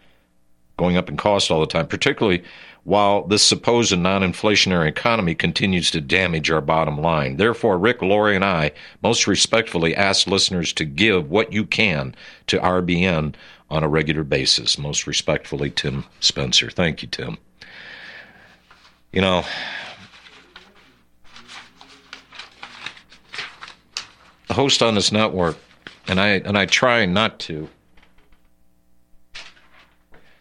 [0.76, 2.42] Going up in cost all the time, particularly
[2.84, 7.36] while this supposed non inflationary economy continues to damage our bottom line.
[7.36, 8.72] Therefore, Rick, Lori, and I
[9.02, 12.14] most respectfully ask listeners to give what you can
[12.46, 13.34] to RBN
[13.70, 14.78] on a regular basis.
[14.78, 16.70] Most respectfully, Tim Spencer.
[16.70, 17.38] Thank you, Tim.
[19.12, 19.44] You know,
[24.48, 25.56] a host on this network,
[26.08, 27.68] and I and I try not to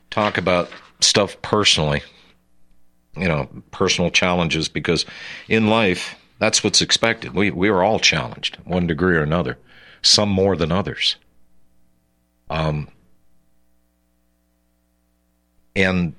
[0.10, 0.70] talk about
[1.00, 2.02] stuff personally
[3.20, 5.06] you know, personal challenges, because
[5.48, 7.36] in life that's what's expected.
[7.36, 9.58] We we are all challenged, one degree or another,
[10.02, 11.18] some more than others.
[12.50, 12.88] Um,
[15.76, 16.16] and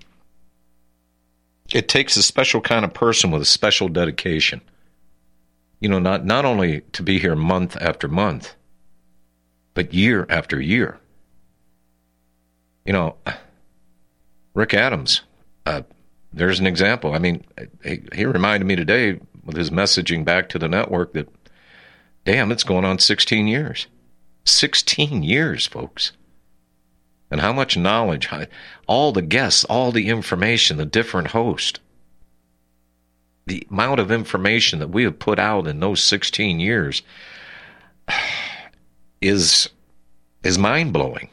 [1.73, 4.61] it takes a special kind of person with a special dedication.
[5.81, 8.55] You know, not not only to be here month after month,
[9.73, 10.99] but year after year.
[12.85, 13.17] You know,
[14.53, 15.23] Rick Adams,
[15.65, 15.83] uh,
[16.33, 17.13] there's an example.
[17.13, 17.45] I mean,
[17.83, 21.29] he, he reminded me today with his messaging back to the network that,
[22.25, 23.87] damn, it's going on 16 years.
[24.45, 26.13] 16 years, folks.
[27.31, 28.29] And how much knowledge,
[28.87, 31.79] all the guests, all the information, the different hosts,
[33.47, 37.03] the amount of information that we have put out in those 16 years
[39.21, 39.69] is
[40.43, 41.29] is mind blowing.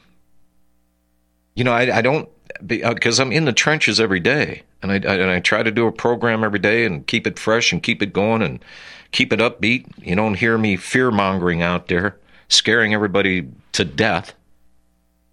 [1.56, 2.30] You know, I, I don't
[2.66, 5.72] because uh, I'm in the trenches every day, and I, I, and I try to
[5.72, 8.64] do a program every day and keep it fresh and keep it going and
[9.12, 9.86] keep it upbeat.
[9.98, 12.18] You don't hear me fear mongering out there,
[12.50, 14.34] scaring everybody to death,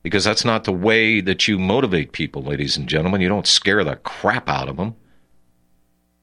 [0.02, 3.20] because that's not the way that you motivate people, ladies and gentlemen.
[3.20, 4.94] You don't scare the crap out of them.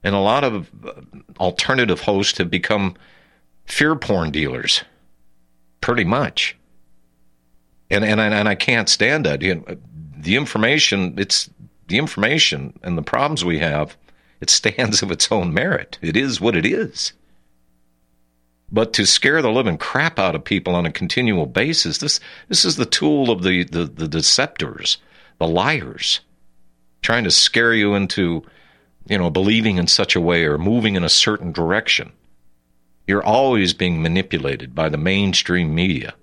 [0.03, 0.93] And a lot of uh,
[1.39, 2.95] alternative hosts have become
[3.65, 4.84] fear porn dealers,
[5.80, 6.57] pretty much.
[7.91, 9.41] And and and I can't stand that.
[9.41, 9.78] You know,
[10.17, 11.49] the information it's
[11.92, 13.98] the information and the problems we have
[14.39, 16.00] it stands of its own merit.
[16.02, 17.14] It is what it is.
[18.72, 22.66] But to scare the living crap out of people on a continual basis this this
[22.66, 24.98] is the tool of the the, the deceptors
[25.38, 26.22] the liars
[27.02, 28.44] trying to scare you into
[29.08, 32.14] you know believing in such a way or moving in a certain direction.
[33.06, 36.14] You're always being manipulated by the mainstream media.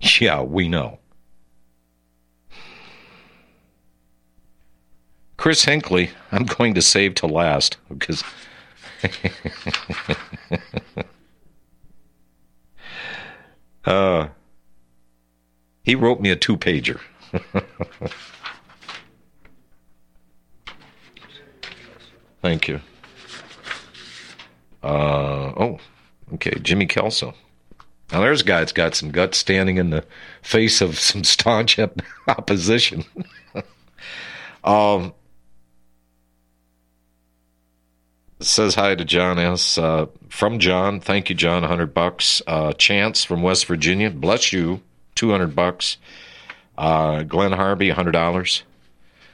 [0.20, 1.00] Yeah we know
[5.46, 8.24] Chris Hinckley, I'm going to save to last because.
[13.84, 14.26] uh,
[15.84, 16.98] he wrote me a two pager.
[22.42, 22.80] Thank you.
[24.82, 25.78] Uh, oh,
[26.34, 27.34] okay, Jimmy Kelso.
[28.10, 30.04] Now there's a guy that's got some guts standing in the
[30.42, 31.78] face of some staunch
[32.26, 33.04] opposition.
[34.64, 35.12] um,
[38.40, 39.78] says hi to John S.
[39.78, 41.62] Uh, from John, thank you, John.
[41.62, 42.42] hundred bucks.
[42.46, 44.82] Uh, Chance from West Virginia, bless you.
[45.14, 45.96] Two hundred bucks.
[46.76, 48.62] Uh, Glenn Harvey, hundred dollars.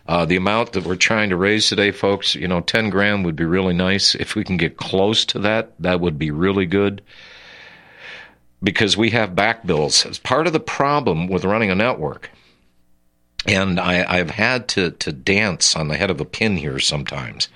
[0.07, 3.37] Uh, the amount that we're trying to raise today, folks, you know, ten grand would
[3.37, 4.15] be really nice.
[4.15, 7.03] If we can get close to that, that would be really good.
[8.63, 10.05] Because we have back bills.
[10.05, 12.31] It's part of the problem with running a network.
[13.45, 17.49] And I, I've had to, to dance on the head of a pin here sometimes.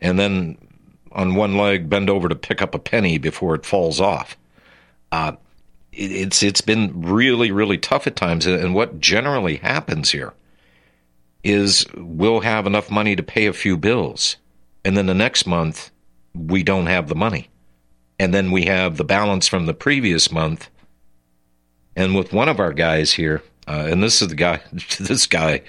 [0.00, 0.56] And then
[1.12, 4.36] on one leg, bend over to pick up a penny before it falls off.
[5.10, 5.32] Uh,
[5.92, 10.34] it, it's it's been really really tough at times, and what generally happens here
[11.44, 14.36] is we'll have enough money to pay a few bills,
[14.84, 15.90] and then the next month
[16.34, 17.48] we don't have the money,
[18.18, 20.68] and then we have the balance from the previous month.
[21.96, 24.60] And with one of our guys here, uh, and this is the guy,
[25.00, 25.62] this guy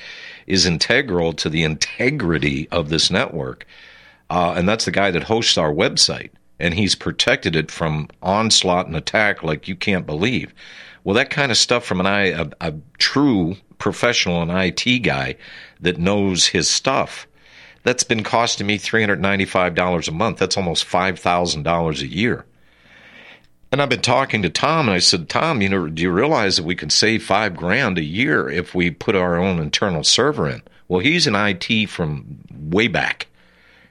[0.45, 3.65] is integral to the integrity of this network
[4.29, 8.87] uh, and that's the guy that hosts our website, and he's protected it from onslaught
[8.87, 10.53] and attack like you can't believe.
[11.03, 15.35] Well, that kind of stuff from an I, a, a true professional and IT guy
[15.79, 17.27] that knows his stuff.
[17.83, 20.37] That's been costing me $395 a month.
[20.37, 22.45] That's almost $5,000 a year.
[23.71, 26.57] And I've been talking to Tom, and I said, Tom, you know, do you realize
[26.57, 30.49] that we can save five grand a year if we put our own internal server
[30.49, 30.61] in?
[30.87, 33.27] Well, he's an IT from way back.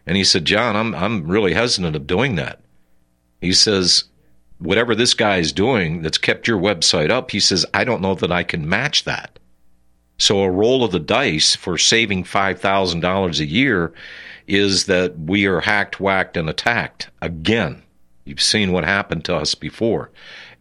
[0.09, 2.61] And he said, John, I'm, I'm really hesitant of doing that.
[3.43, 4.05] He says,
[4.57, 8.15] whatever this guy is doing that's kept your website up, he says, I don't know
[8.15, 9.39] that I can match that.
[10.17, 13.93] So a roll of the dice for saving $5,000 a year
[14.47, 17.83] is that we are hacked, whacked, and attacked again.
[18.25, 20.11] You've seen what happened to us before.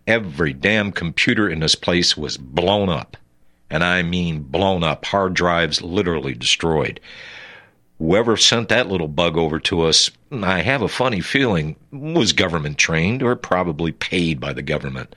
[0.05, 3.15] Every damn computer in this place was blown up.
[3.69, 5.05] And I mean blown up.
[5.05, 6.99] Hard drives literally destroyed
[7.99, 12.77] whoever sent that little bug over to us, I have a funny feeling, was government
[12.77, 15.15] trained or probably paid by the government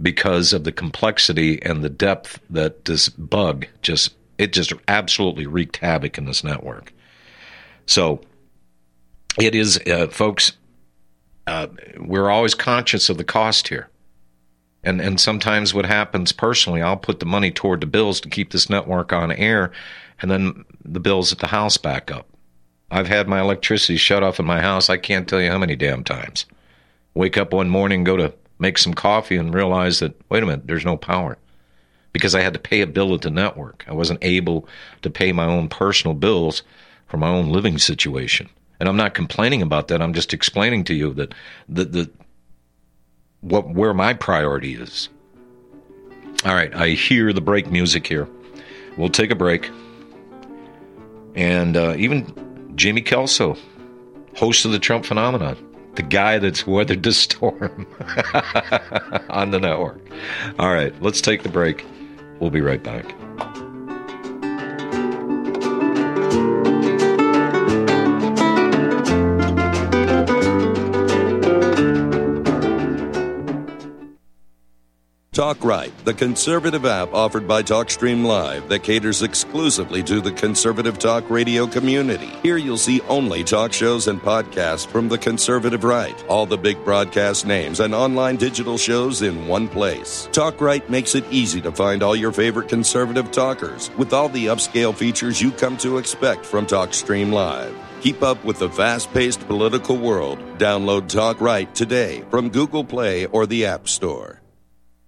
[0.00, 5.76] because of the complexity and the depth that this bug just it just absolutely wreaked
[5.76, 6.92] havoc in this network.
[7.86, 8.22] So
[9.38, 10.52] it is, uh, folks.
[11.46, 11.66] Uh,
[11.98, 13.88] we're always conscious of the cost here.
[14.84, 18.50] And and sometimes what happens personally, I'll put the money toward the bills to keep
[18.50, 19.70] this network on air,
[20.20, 22.26] and then the bills at the house back up.
[22.90, 24.90] I've had my electricity shut off in my house.
[24.90, 26.44] I can't tell you how many damn times.
[27.14, 30.66] Wake up one morning, go to make some coffee, and realize that wait a minute,
[30.66, 31.38] there's no power
[32.12, 33.84] because I had to pay a bill at the network.
[33.88, 34.68] I wasn't able
[35.02, 36.62] to pay my own personal bills
[37.06, 38.48] for my own living situation.
[38.78, 40.02] And I'm not complaining about that.
[40.02, 41.34] I'm just explaining to you that
[41.68, 42.10] the, the
[43.40, 45.08] what where my priority is.
[46.44, 48.28] All right, I hear the break music here.
[48.96, 49.70] We'll take a break.
[51.34, 53.56] And uh, even Jimmy Kelso,
[54.36, 55.56] host of the Trump Phenomenon,
[55.94, 57.86] the guy that's weathered the storm
[59.30, 60.00] on the network.
[60.58, 61.84] All right, let's take the break.
[62.40, 63.14] We'll be right back.
[75.32, 80.98] Talk Right, the conservative app offered by TalkStream Live that caters exclusively to the conservative
[80.98, 82.30] talk radio community.
[82.42, 86.84] Here you'll see only talk shows and podcasts from the conservative right, all the big
[86.84, 90.28] broadcast names and online digital shows in one place.
[90.32, 94.48] Talk Right makes it easy to find all your favorite conservative talkers with all the
[94.48, 97.74] upscale features you come to expect from TalkStream Live.
[98.02, 100.38] Keep up with the fast paced political world.
[100.58, 104.41] Download Talk Right today from Google Play or the App Store.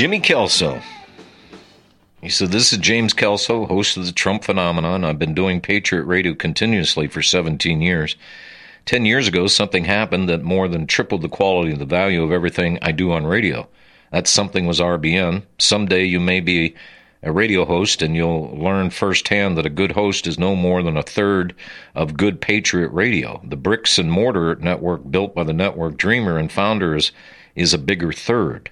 [0.00, 0.80] Jimmy Kelso.
[2.22, 5.04] He said, This is James Kelso, host of the Trump Phenomenon.
[5.04, 8.16] I've been doing Patriot Radio continuously for 17 years.
[8.86, 12.32] Ten years ago, something happened that more than tripled the quality and the value of
[12.32, 13.68] everything I do on radio.
[14.10, 15.42] That something was RBN.
[15.58, 16.74] Someday you may be
[17.22, 20.96] a radio host and you'll learn firsthand that a good host is no more than
[20.96, 21.54] a third
[21.94, 23.42] of good Patriot Radio.
[23.44, 27.12] The bricks and mortar network built by the network dreamer and founders
[27.54, 28.70] is a bigger third.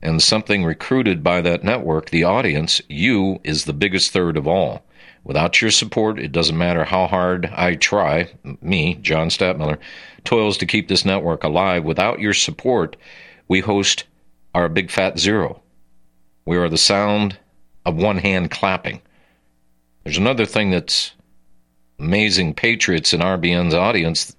[0.00, 4.84] And something recruited by that network, the audience, you is the biggest third of all.
[5.24, 8.30] Without your support, it doesn't matter how hard I try,
[8.62, 9.78] me, John Stadtmiller,
[10.24, 11.84] toils to keep this network alive.
[11.84, 12.96] Without your support,
[13.48, 14.04] we host
[14.54, 15.60] our big fat zero.
[16.46, 17.36] We are the sound
[17.84, 19.02] of one hand clapping.
[20.04, 21.12] There's another thing that's
[21.98, 24.34] amazing patriots in RBN's audience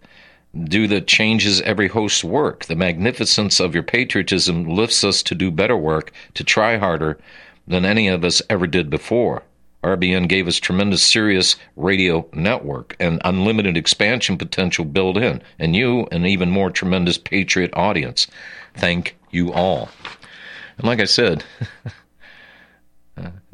[0.63, 2.65] do the changes every host's work.
[2.65, 7.19] The magnificence of your patriotism lifts us to do better work, to try harder
[7.67, 9.43] than any of us ever did before.
[9.83, 16.07] RBN gave us tremendous serious radio network and unlimited expansion potential built in, and you
[16.11, 18.27] an even more tremendous patriot audience.
[18.75, 19.89] Thank you all.
[20.77, 21.45] And like I said,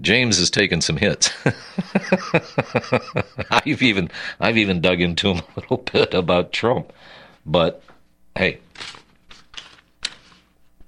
[0.01, 1.32] James has taken some hits.
[3.49, 4.09] I've even
[4.39, 6.91] I've even dug into him a little bit about Trump,
[7.45, 7.82] but
[8.36, 8.59] hey,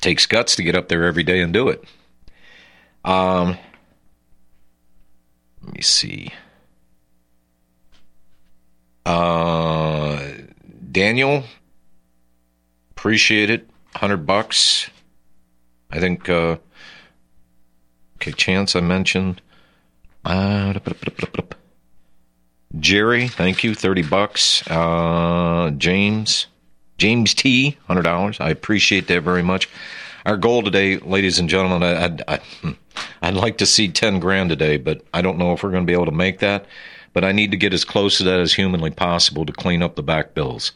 [0.02, 1.84] takes guts to get up there every day and do it.
[3.06, 3.58] Um,
[5.64, 6.32] let me see.
[9.06, 10.22] Uh,
[10.92, 11.44] Daniel,
[12.92, 13.70] appreciate it.
[13.96, 14.90] Hundred bucks.
[15.90, 16.28] I think.
[16.30, 16.58] Uh,
[18.32, 19.42] Chance, I mentioned.
[20.26, 20.74] Uh,
[22.80, 23.74] Jerry, thank you.
[23.74, 24.62] Thirty bucks.
[24.68, 26.48] Uh, James,
[26.98, 28.40] James T, hundred dollars.
[28.40, 29.70] I appreciate that very much.
[30.26, 32.78] Our goal today, ladies and gentlemen, I, I'd,
[33.22, 35.88] I'd like to see ten grand today, but I don't know if we're going to
[35.88, 36.66] be able to make that.
[37.14, 39.96] But I need to get as close to that as humanly possible to clean up
[39.96, 40.74] the back bills.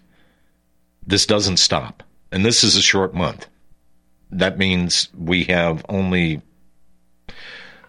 [1.06, 3.48] This doesn't stop, and this is a short month.
[4.32, 6.42] That means we have only.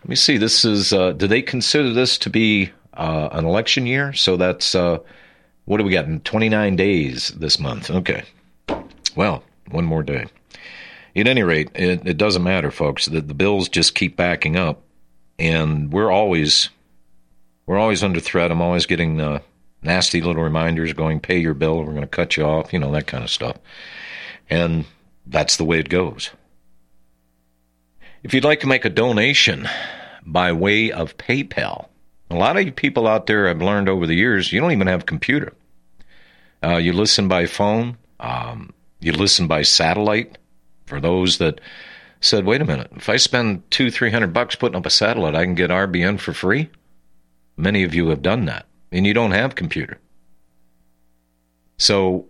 [0.02, 0.36] Let me see.
[0.36, 0.92] This is.
[0.92, 4.12] Uh, do they consider this to be uh, an election year?
[4.12, 4.98] So that's uh,
[5.64, 7.88] what do we got in 29 days this month?
[7.88, 8.24] Okay.
[9.14, 10.26] Well, one more day.
[11.14, 13.06] At any rate, it, it doesn't matter, folks.
[13.06, 14.82] The, the bills just keep backing up,
[15.38, 16.70] and we're always
[17.66, 18.50] we're always under threat.
[18.50, 19.38] I'm always getting uh,
[19.82, 21.78] nasty little reminders going, "Pay your bill.
[21.78, 23.56] We're going to cut you off." You know that kind of stuff,
[24.50, 24.84] and
[25.26, 26.30] that's the way it goes.
[28.22, 29.68] If you'd like to make a donation
[30.24, 31.88] by way of PayPal,
[32.30, 34.86] a lot of you people out there I've learned over the years, you don't even
[34.86, 35.52] have a computer.
[36.62, 40.38] Uh, you listen by phone, um, you listen by satellite.
[40.86, 41.60] For those that
[42.20, 45.34] said, wait a minute, if I spend two, three hundred bucks putting up a satellite,
[45.34, 46.70] I can get RBN for free.
[47.56, 49.98] Many of you have done that, and you don't have computer.
[51.76, 52.26] So,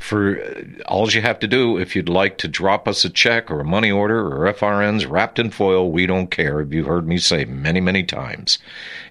[0.00, 3.50] for uh, all you have to do, if you'd like to drop us a check
[3.50, 6.62] or a money order or FRNs wrapped in foil, we don't care.
[6.62, 8.58] You've heard me say many, many times.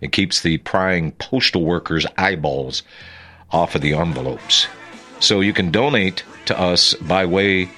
[0.02, 2.84] It keeps the prying postal workers' eyeballs
[3.52, 4.68] off of the envelopes.
[5.20, 7.70] So you can donate to us by way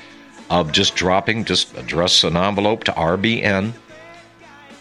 [0.50, 3.74] of just dropping, just address an envelope to RBN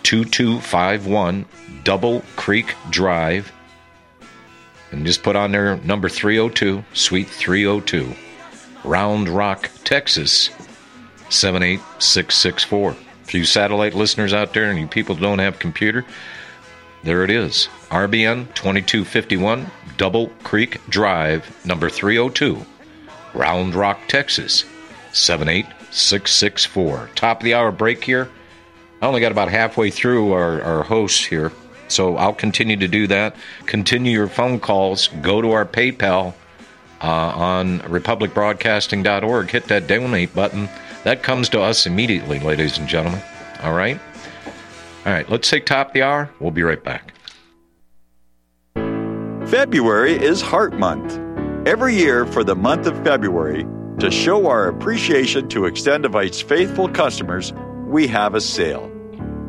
[0.03, 1.47] 2251
[1.85, 3.53] Double Creek Drive
[4.93, 8.15] and just put on there number 302, Suite 302,
[8.85, 10.51] Round Rock, Texas
[11.29, 12.97] 78664.
[13.25, 16.05] For you satellite listeners out there and you people don't have computer,
[17.05, 17.69] there it is.
[17.91, 22.65] RBN 2251 Double Creek Drive, number 302,
[23.35, 24.65] Round Rock, Texas
[25.13, 27.11] 78664.
[27.15, 28.31] Top of the hour break here.
[29.03, 31.53] I only got about halfway through our, our hosts here,
[31.91, 33.37] so I'll continue to do that.
[33.67, 35.09] Continue your phone calls.
[35.21, 36.35] Go to our PayPal
[37.03, 39.51] uh, on republicbroadcasting.org.
[39.51, 40.69] Hit that donate button.
[41.05, 43.23] That comes to us immediately, ladies and gentlemen.
[43.63, 43.99] All right?
[45.07, 46.31] All right, let's take top the hour.
[46.41, 47.15] We'll be right back.
[49.47, 51.19] February is Heart Month.
[51.67, 53.67] Every year for the month of February,
[53.99, 57.53] to show our appreciation to Extendovite's faithful customers,
[57.87, 58.91] we have a sale.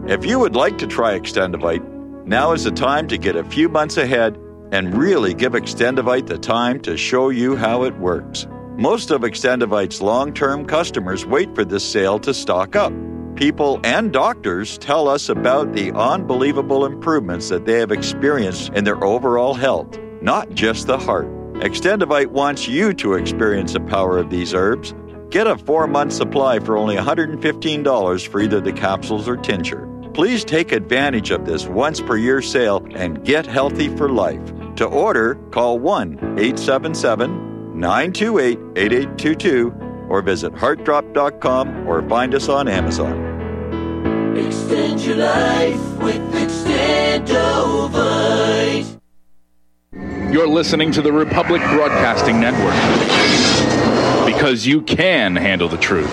[0.08, 1.86] If you would like to try Extendovite,
[2.26, 4.38] now is the time to get a few months ahead
[4.72, 8.48] and really give Extendovite the time to show you how it works.
[8.78, 12.94] Most of Extendovite's long term customers wait for this sale to stock up.
[13.36, 19.04] People and doctors tell us about the unbelievable improvements that they have experienced in their
[19.04, 21.28] overall health, not just the heart.
[21.56, 24.94] Extendovite wants you to experience the power of these herbs.
[25.30, 29.91] Get a four month supply for only $115 for either the capsules or tincture.
[30.14, 34.42] Please take advantage of this once per year sale and get healthy for life.
[34.76, 39.74] To order, call 1 877 928 8822
[40.10, 44.36] or visit heartdrop.com or find us on Amazon.
[44.38, 49.00] Extend your life with Extendovite.
[50.34, 52.74] You're listening to the Republic Broadcasting Network
[54.26, 56.12] because you can handle the truth.